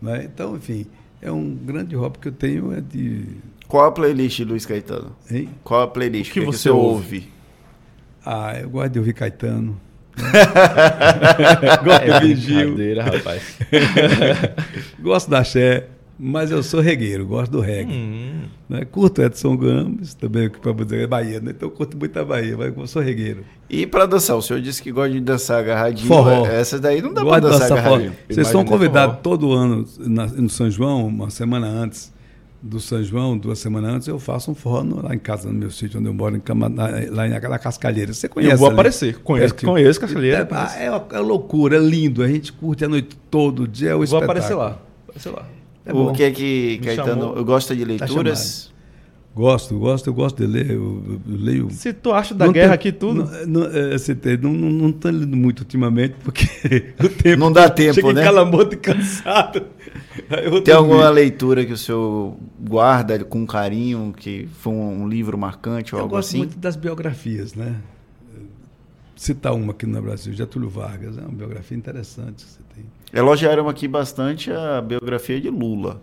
[0.00, 0.24] Né?
[0.24, 0.86] Então, enfim,
[1.20, 3.24] é um grande hobby que eu tenho é de.
[3.66, 5.16] Qual a playlist, Luiz Caetano?
[5.30, 5.48] Hein?
[5.64, 6.30] Qual a playlist?
[6.30, 7.16] O que, que, você, que você ouve?
[7.16, 7.28] ouve?
[8.24, 9.80] Ah, eu gosto de ouvir Caetano.
[11.84, 12.76] gosto é de Gil.
[13.02, 13.58] rapaz.
[15.00, 15.88] gosto da Xé.
[16.18, 17.92] Mas eu sou regueiro, gosto do reggae.
[17.92, 18.44] Hum.
[18.68, 18.86] Né?
[18.86, 21.52] Curto Edson Gomes, também para dizer é Bahia, né?
[21.54, 23.44] então eu curto muito a Bahia, mas eu sou regueiro.
[23.68, 26.08] E para dançar, o senhor disse que gosta de dançar agarradinho.
[26.08, 26.46] Forró.
[26.46, 28.16] Essa daí não dá para dançar, dançar agarradinho.
[28.28, 32.14] Vocês são convidados todo ano na, no São João, uma semana antes
[32.62, 35.54] do São João, duas semanas antes, eu faço um forró no, lá em casa, no
[35.54, 38.12] meu sítio, onde eu moro, em Cama, na, lá na Cascalheira.
[38.12, 38.54] Você conhece?
[38.54, 38.74] Eu vou ali?
[38.74, 40.48] aparecer, conheço, é, conheço Cascalheira.
[40.76, 43.98] É, é, é, loucura, é lindo, a gente curte a noite todo, dia é o
[43.98, 44.30] Vou espetáculo.
[44.30, 45.46] aparecer lá, aparecer lá.
[45.84, 48.66] É o que é que, Caetano, gosta de tá leituras?
[48.66, 48.75] Tá
[49.36, 50.70] gosto, gosto, eu gosto de ler.
[50.70, 51.70] Eu, eu leio.
[51.70, 53.24] Se tu acha da não guerra tem, aqui tudo.
[53.46, 56.46] Não, não, é, não, não, não tô lendo muito ultimamente, porque
[56.98, 57.38] o tempo.
[57.38, 58.24] Não dá tempo, chega né?
[58.24, 59.66] Chega e cansado.
[60.64, 66.00] Tem alguma leitura que o senhor guarda com carinho, que foi um livro marcante ou
[66.00, 66.38] eu algo assim?
[66.38, 67.76] Eu gosto muito das biografias, né?
[69.14, 72.84] Citar uma aqui no Brasil, Getúlio Vargas, é uma biografia interessante que você tem.
[73.12, 76.00] Elogiaram aqui bastante a biografia de Lula.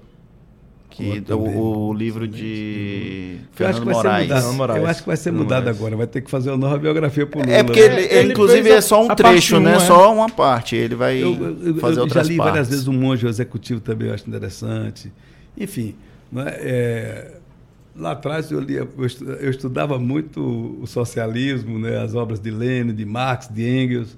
[0.93, 4.29] Que, o, o, livro de Fernando Moraes.
[4.29, 5.97] Eu acho que vai ser mudado agora.
[5.97, 7.57] Vai ter que fazer uma nova biografia para o é Lula.
[7.57, 9.77] É porque ele, ele, ele inclusive, é só um trecho, né?
[9.77, 9.79] É.
[9.79, 10.75] Só uma parte.
[10.75, 12.15] Ele vai eu, eu, fazer eu, outras partes.
[12.15, 12.37] Eu já li partes.
[12.37, 15.11] várias vezes o Monge Executivo também, eu acho interessante.
[15.57, 15.95] Enfim,
[16.31, 16.45] né?
[16.59, 17.31] é,
[17.95, 18.87] lá atrás eu, lia,
[19.39, 21.97] eu estudava muito o socialismo, né?
[22.03, 24.15] as obras de Lenin, de Marx, de Engels.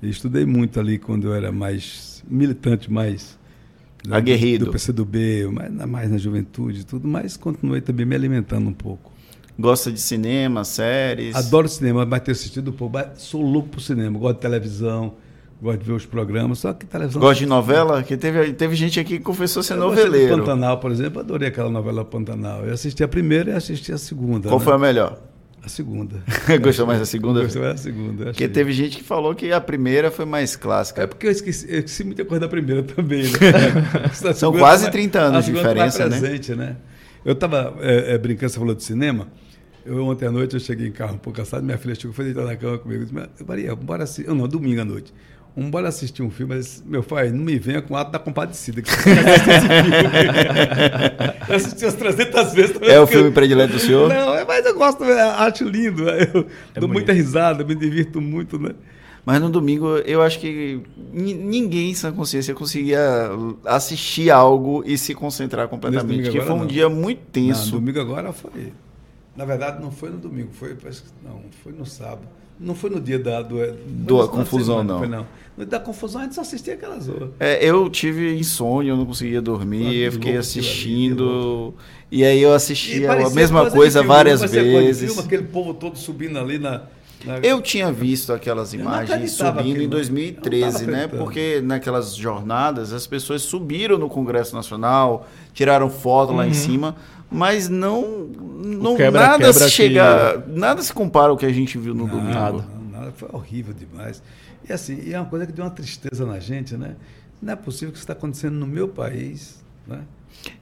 [0.00, 3.41] Eu estudei muito ali quando eu era mais militante mais né,
[4.10, 8.72] aguerrido do PCdoB, mais, mais na juventude e tudo, mas continuei também me alimentando um
[8.72, 9.12] pouco.
[9.58, 11.34] Gosta de cinema, séries?
[11.36, 12.98] Adoro cinema, mas tenho assistido pouco.
[13.16, 15.14] Sou louco por cinema, gosto de televisão,
[15.60, 17.20] gosto de ver os programas, só que televisão...
[17.20, 18.02] Gosta de novela?
[18.02, 20.38] Que teve, teve gente aqui que confessou ser eu noveleiro.
[20.38, 22.64] Pantanal, por exemplo, adorei aquela novela Pantanal.
[22.64, 24.48] Eu assisti a primeira e assisti a segunda.
[24.48, 24.64] Qual né?
[24.64, 25.31] foi a melhor?
[25.64, 26.22] A segunda.
[26.60, 27.42] Gostou mais da segunda?
[27.42, 28.24] Gostou mais da segunda.
[28.26, 31.02] Porque teve gente que falou que a primeira foi mais clássica.
[31.02, 34.32] É porque eu esqueci, eu esqueci muita coisa da primeira também, né?
[34.34, 36.18] São quase 30 anos de diferença, né?
[36.18, 36.76] presente, né?
[37.24, 39.28] Eu estava é, é, brincando, você falou de cinema.
[39.86, 42.24] Eu, ontem à noite eu cheguei em carro um pouco cansado, minha filha chegou, foi
[42.24, 43.04] deitar na cama comigo.
[43.04, 43.14] Disse,
[43.46, 44.26] Maria, bora assistir.
[44.28, 45.14] Eu, não, domingo à noite.
[45.54, 48.18] Vamos embora assistir um filme, mas, meu pai, não me venha com o ato da
[48.18, 48.80] compadecida.
[48.80, 48.88] Que
[51.46, 52.74] eu assisti umas 300 vezes.
[52.80, 54.08] É o filme predileto do senhor?
[54.08, 56.08] Não, mas eu gosto, acho lindo.
[56.08, 56.92] Eu é dou bonito.
[56.92, 58.74] muita risada, me divirto muito, né?
[59.24, 60.80] Mas no domingo eu acho que
[61.12, 63.00] ninguém em sã consciência conseguia
[63.64, 66.24] assistir algo e se concentrar completamente.
[66.24, 66.66] Porque foi um não.
[66.66, 67.72] dia muito tenso.
[67.72, 68.72] Não, domingo agora foi.
[69.36, 70.76] Na verdade, não foi no domingo, foi,
[71.22, 72.28] não, foi no sábado.
[72.62, 74.98] Não foi no dia da do, do confusão, não.
[74.98, 75.26] Foi, não.
[75.56, 77.30] No dia da confusão a gente só assistia aquelas horas.
[77.38, 81.74] É, eu tive insônia, eu não conseguia dormir, eu fiquei assistindo.
[82.10, 85.12] E aí eu assistia a mesma coisa, coisa várias vezes.
[85.12, 86.82] Filme, aquele povo todo subindo ali na.
[87.42, 91.06] Eu tinha visto aquelas imagens subindo em 2013, né?
[91.06, 96.36] Porque naquelas jornadas as pessoas subiram no Congresso Nacional, tiraram foto uhum.
[96.36, 96.54] lá em uhum.
[96.54, 96.96] cima,
[97.30, 98.28] mas não,
[98.62, 100.50] não quebra, nada quebra se chega, que...
[100.58, 102.34] nada se compara ao que a gente viu no nada, domingo.
[102.34, 104.22] Nada, nada, foi horrível demais.
[104.68, 106.96] E assim, e é uma coisa que deu uma tristeza na gente, né?
[107.40, 110.02] Não é possível que isso está acontecendo no meu país, né?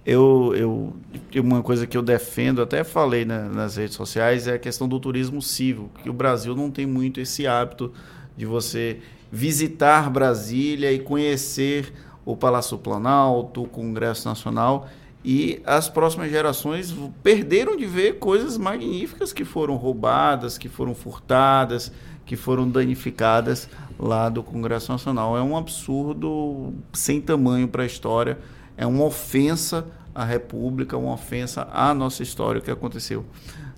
[0.05, 4.59] Eu, eu, uma coisa que eu defendo, até falei na, nas redes sociais, é a
[4.59, 7.93] questão do turismo civil, que o Brasil não tem muito esse hábito
[8.37, 8.99] de você
[9.31, 11.93] visitar Brasília e conhecer
[12.25, 14.89] o Palácio Planalto, o Congresso Nacional,
[15.25, 21.93] e as próximas gerações perderam de ver coisas magníficas que foram roubadas, que foram furtadas,
[22.25, 23.69] que foram danificadas
[23.99, 25.37] lá do Congresso Nacional.
[25.37, 28.39] É um absurdo sem tamanho para a história
[28.81, 33.27] é uma ofensa à República, uma ofensa à nossa história, o que aconteceu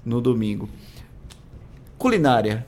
[0.05, 0.69] no domingo.
[1.99, 2.65] Culinária.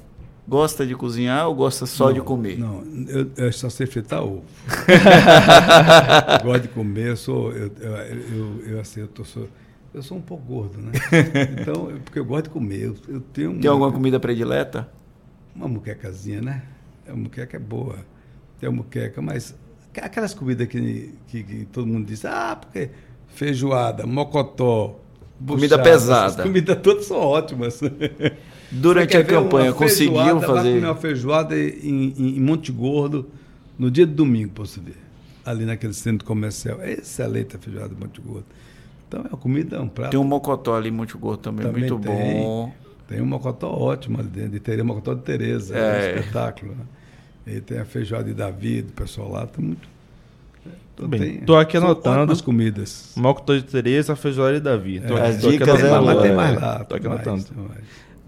[0.46, 2.58] Gosta de cozinhar ou gosta só não, de comer?
[2.58, 4.44] Não, eu, eu só sei fritar ovo.
[6.42, 7.50] gosto de comer, eu sou.
[7.52, 9.48] Eu, eu, eu, eu, assim, eu, tô, sou,
[9.94, 10.92] eu sou um pouco gordo, né?
[11.60, 12.82] Então, porque eu gosto de comer.
[12.82, 14.86] Eu, eu tenho uma, Tem alguma comida predileta?
[15.56, 16.62] Uma muquecazinha, né?
[17.08, 17.98] A muqueca é boa.
[18.60, 19.54] Tem a muqueca, mas
[20.02, 22.90] Aquelas comidas que, que, que, todo mundo diz, ah, porque
[23.28, 25.00] feijoada, mocotó,
[25.46, 26.42] comida pesada.
[26.42, 27.80] Comidas todas são ótimas.
[28.70, 30.78] Durante a campanha conseguiu fazer.
[30.78, 33.26] uma feijoada em, em, em Monte Gordo
[33.78, 34.96] no dia de domingo, você ver.
[35.44, 36.80] Ali naquele centro comercial.
[36.80, 38.46] É excelente a feijoada de Monte Gordo.
[39.06, 40.10] Então é uma comida, é um prato.
[40.10, 42.74] Tem um mocotó ali em Monte Gordo também, também muito tem, bom.
[43.06, 46.72] Tem um mocotó ótimo ali dentro, de Tereza, mocotó de Tereza, é, é um espetáculo.
[46.72, 46.84] Né?
[47.46, 49.93] E tem a feijoada de Davi, do pessoal lá, tá muito.
[50.96, 52.32] Tô bem, tô aqui anotando.
[52.32, 53.12] as comidas.
[53.16, 55.00] Mocotó de Tereza, feijoada de Davi.
[55.00, 56.84] Tô é, aqui, as dicas é mas tem mais lá.
[56.84, 57.46] Tô aqui mais, anotando.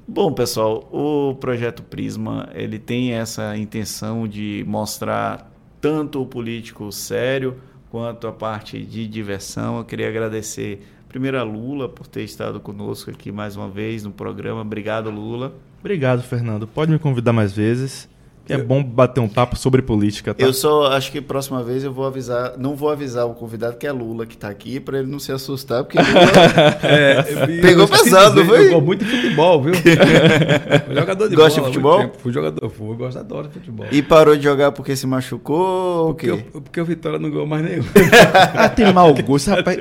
[0.08, 5.50] Bom, pessoal, o projeto Prisma, ele tem essa intenção de mostrar
[5.80, 7.56] tanto o político sério
[7.90, 9.78] quanto a parte de diversão.
[9.78, 14.10] Eu queria agradecer primeiro a Lula por ter estado conosco aqui mais uma vez no
[14.10, 14.60] programa.
[14.60, 15.54] Obrigado, Lula.
[15.80, 16.66] Obrigado, Fernando.
[16.66, 18.08] Pode me convidar mais vezes.
[18.48, 20.44] É bom bater um papo sobre política, tá?
[20.44, 23.86] Eu só acho que próxima vez eu vou avisar, não vou avisar o convidado que
[23.86, 26.20] é Lula que está aqui, para ele não se assustar, porque Lula
[26.82, 27.23] é,
[27.60, 28.64] pegou pesado, dizer, foi?
[28.66, 29.74] Jogou muito futebol, viu?
[30.94, 32.12] jogador de Gosta bola, de futebol?
[32.18, 33.86] Fui jogador, fui, gosto, adoro futebol.
[33.90, 36.14] E parou de jogar porque se machucou?
[36.14, 37.85] Porque, o porque o Vitória não ganhou mais nenhum.
[38.55, 39.78] ah, tem mau gosto, rapaz.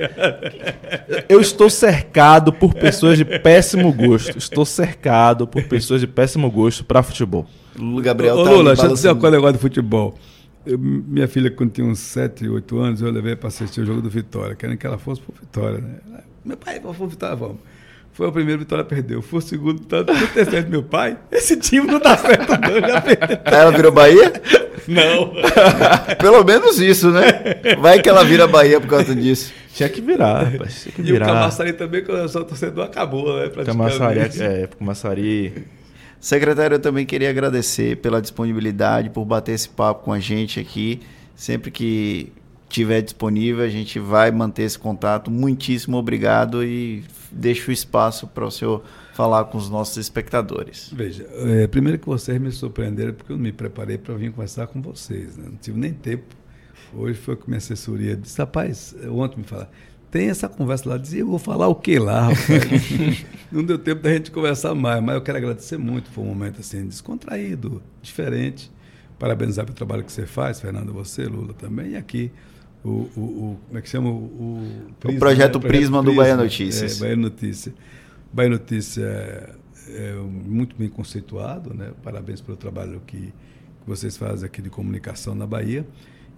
[1.30, 4.38] Eu estou cercado por pessoas de péssimo gosto.
[4.38, 7.46] Estou cercado por pessoas de péssimo gosto para futebol.
[7.78, 10.18] Lula Gabriel Ô, tá Lula, deixa eu dizer qual é o negócio de futebol.
[10.66, 14.02] Eu, minha filha, quando tinha uns 7, 8 anos, eu levei para assistir o jogo
[14.02, 15.78] do Vitória, querendo que ela fosse para Vitória.
[15.80, 16.22] Né?
[16.44, 17.58] Meu pai, vamos para Vitória, vamos.
[18.14, 19.22] Foi o primeiro, Vitória perdeu.
[19.22, 21.18] Foi o segundo, Vitória, o terceiro, meu pai.
[21.32, 23.38] Esse time não dá certo, não, já perdeu.
[23.44, 24.34] Ela virou Bahia?
[24.88, 25.34] Não.
[26.18, 27.24] Pelo menos isso, né?
[27.80, 29.54] Vai que ela vira Bahia por causa disso.
[29.74, 30.84] Tinha que virar, rapaz.
[30.84, 31.28] Tinha que virar.
[31.28, 33.50] E o Camaçari também, quando eu sou torcedor, acabou, né?
[33.66, 35.54] Camaçari, é, Camaçari
[36.26, 41.00] Secretário, eu também queria agradecer pela disponibilidade, por bater esse papo com a gente aqui.
[41.36, 42.34] Sempre que
[42.68, 45.30] tiver disponível, a gente vai manter esse contato.
[45.30, 48.84] Muitíssimo obrigado e deixo o espaço para o senhor
[49.14, 50.92] falar com os nossos espectadores.
[50.92, 54.82] Veja, é, primeiro que vocês me surpreenderam porque eu me preparei para vir conversar com
[54.82, 55.38] vocês.
[55.38, 55.46] Né?
[55.48, 56.36] Não tive nem tempo.
[56.92, 58.18] Hoje foi com minha assessoria.
[58.18, 59.70] Disse, rapaz, ontem me falaram,
[60.16, 62.30] tem essa conversa lá, dizia, eu vou falar o que lá,
[63.52, 66.62] Não deu tempo da gente conversar mais, mas eu quero agradecer muito, foi um momento
[66.62, 68.72] assim, descontraído, diferente.
[69.20, 72.32] Parabenizar pelo trabalho que você faz, Fernando, você, Lula também, e aqui
[72.82, 74.10] o, o, o como é que chama?
[74.10, 75.68] O, o, Prisma, o projeto, né?
[75.68, 76.96] Prisma do Bahia Notícias.
[76.96, 77.74] É, Bahia Notícia.
[78.32, 79.50] Bahia Notícia é,
[79.90, 81.92] é, muito bem conceituado, né?
[82.02, 85.86] Parabéns pelo trabalho que, que vocês fazem aqui de comunicação na Bahia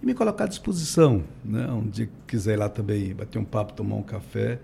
[0.02, 1.22] e me colocar à disposição.
[1.44, 1.66] Né?
[1.68, 4.58] Um dia que quiser ir lá também bater um papo, tomar um café,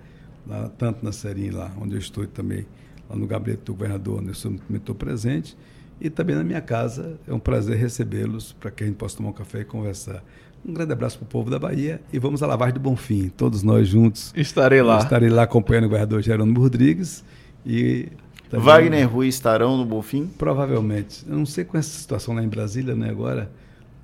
[0.47, 2.67] lá, tanto na Serinha, lá onde eu estou também,
[3.09, 5.57] lá no gabinete do governador, onde eu também estou presente,
[6.01, 7.19] e também na minha casa.
[7.27, 10.23] É um prazer recebê-los para que a gente possa tomar um café e conversar.
[10.67, 13.63] Um grande abraço para o povo da Bahia e vamos à lavagem do Bonfim, todos
[13.63, 14.33] nós juntos.
[14.35, 14.99] Estarei lá.
[14.99, 17.23] Estarei lá acompanhando o governador Gerônimo Rodrigues
[17.67, 18.09] e
[18.51, 20.27] Wagner Rui estarão no Bonfim?
[20.39, 21.25] Provavelmente.
[21.29, 23.51] Eu não sei com essa situação lá em Brasília, né, agora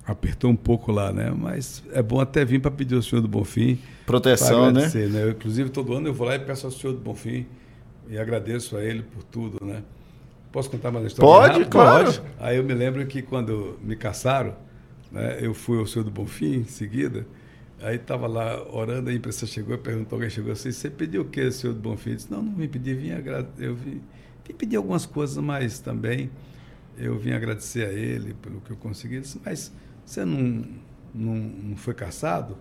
[0.05, 1.31] apertou um pouco lá, né?
[1.31, 3.79] Mas é bom até vir para pedir ao senhor do Bonfim.
[4.05, 4.87] Proteção, né?
[4.87, 5.23] né?
[5.23, 7.45] Eu, inclusive, todo ano eu vou lá e peço ao senhor do Bonfim
[8.09, 9.83] e agradeço a ele por tudo, né?
[10.51, 11.53] Posso contar mais uma história?
[11.53, 12.11] Pode, claro.
[12.39, 14.53] Aí eu me lembro que quando me caçaram,
[15.09, 17.25] né, eu fui ao senhor do Bonfim em seguida,
[17.81, 21.25] aí estava lá orando, a imprensa chegou e perguntou, alguém chegou assim, você pediu o
[21.25, 22.11] que, senhor do Bonfim?
[22.11, 23.11] Eu disse, não, não me pedi, vim,
[23.59, 24.01] eu vim,
[24.45, 26.29] vim pedir algumas coisas, mas também
[26.97, 29.15] eu vim agradecer a ele pelo que eu consegui.
[29.15, 29.71] Ele disse, mas
[30.05, 30.63] você não,
[31.13, 32.57] não, não foi caçado?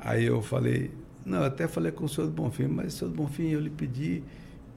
[0.00, 0.90] Aí eu falei,
[1.24, 3.70] não, eu até falei com o senhor do Bonfim, mas senhor do Bonfim, eu lhe
[3.70, 4.22] pedi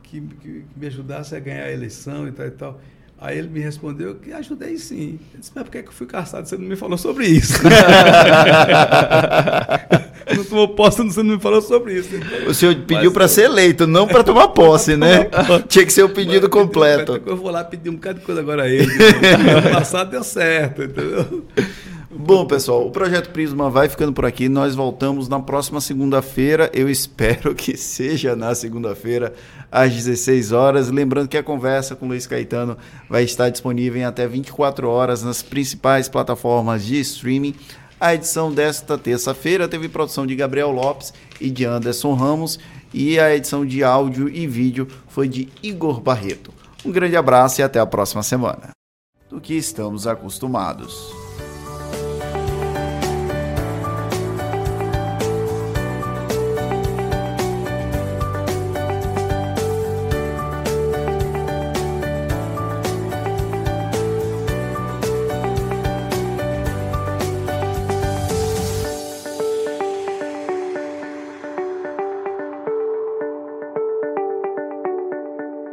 [0.03, 2.82] que, que, me ajudasse a ganhar a eleição e tal e tal.
[3.18, 5.19] Aí ele me respondeu que ajudei sim.
[5.32, 6.49] Eu disse, mas por que, é que eu fui caçado?
[6.49, 7.53] Você não me falou sobre isso.
[10.36, 12.10] não tomou posse, você não me falou sobre isso.
[12.48, 15.30] O senhor pediu para ser eleito, não para tomar posse, né?
[15.68, 17.22] Tinha que ser o pedido mas, completo.
[17.23, 18.91] Eu vou lá pedir um bocado de coisa agora a ele.
[19.56, 21.45] ano passado deu certo, entendeu?
[22.14, 24.50] Bom, pessoal, o Projeto Prisma vai ficando por aqui.
[24.50, 26.70] Nós voltamos na próxima segunda-feira.
[26.74, 29.34] Eu espero que seja na segunda-feira,
[29.72, 30.90] às 16 horas.
[30.90, 32.78] Lembrando que a conversa com Luiz Caetano
[33.10, 37.56] vai estar disponível em até 24 horas nas principais plataformas de streaming.
[37.98, 42.60] A edição desta terça-feira teve produção de Gabriel Lopes e de Anderson Ramos.
[42.94, 46.52] E a edição de áudio e vídeo foi de Igor Barreto.
[46.84, 48.72] Um grande abraço e até a próxima semana.
[49.30, 51.20] Do que estamos acostumados.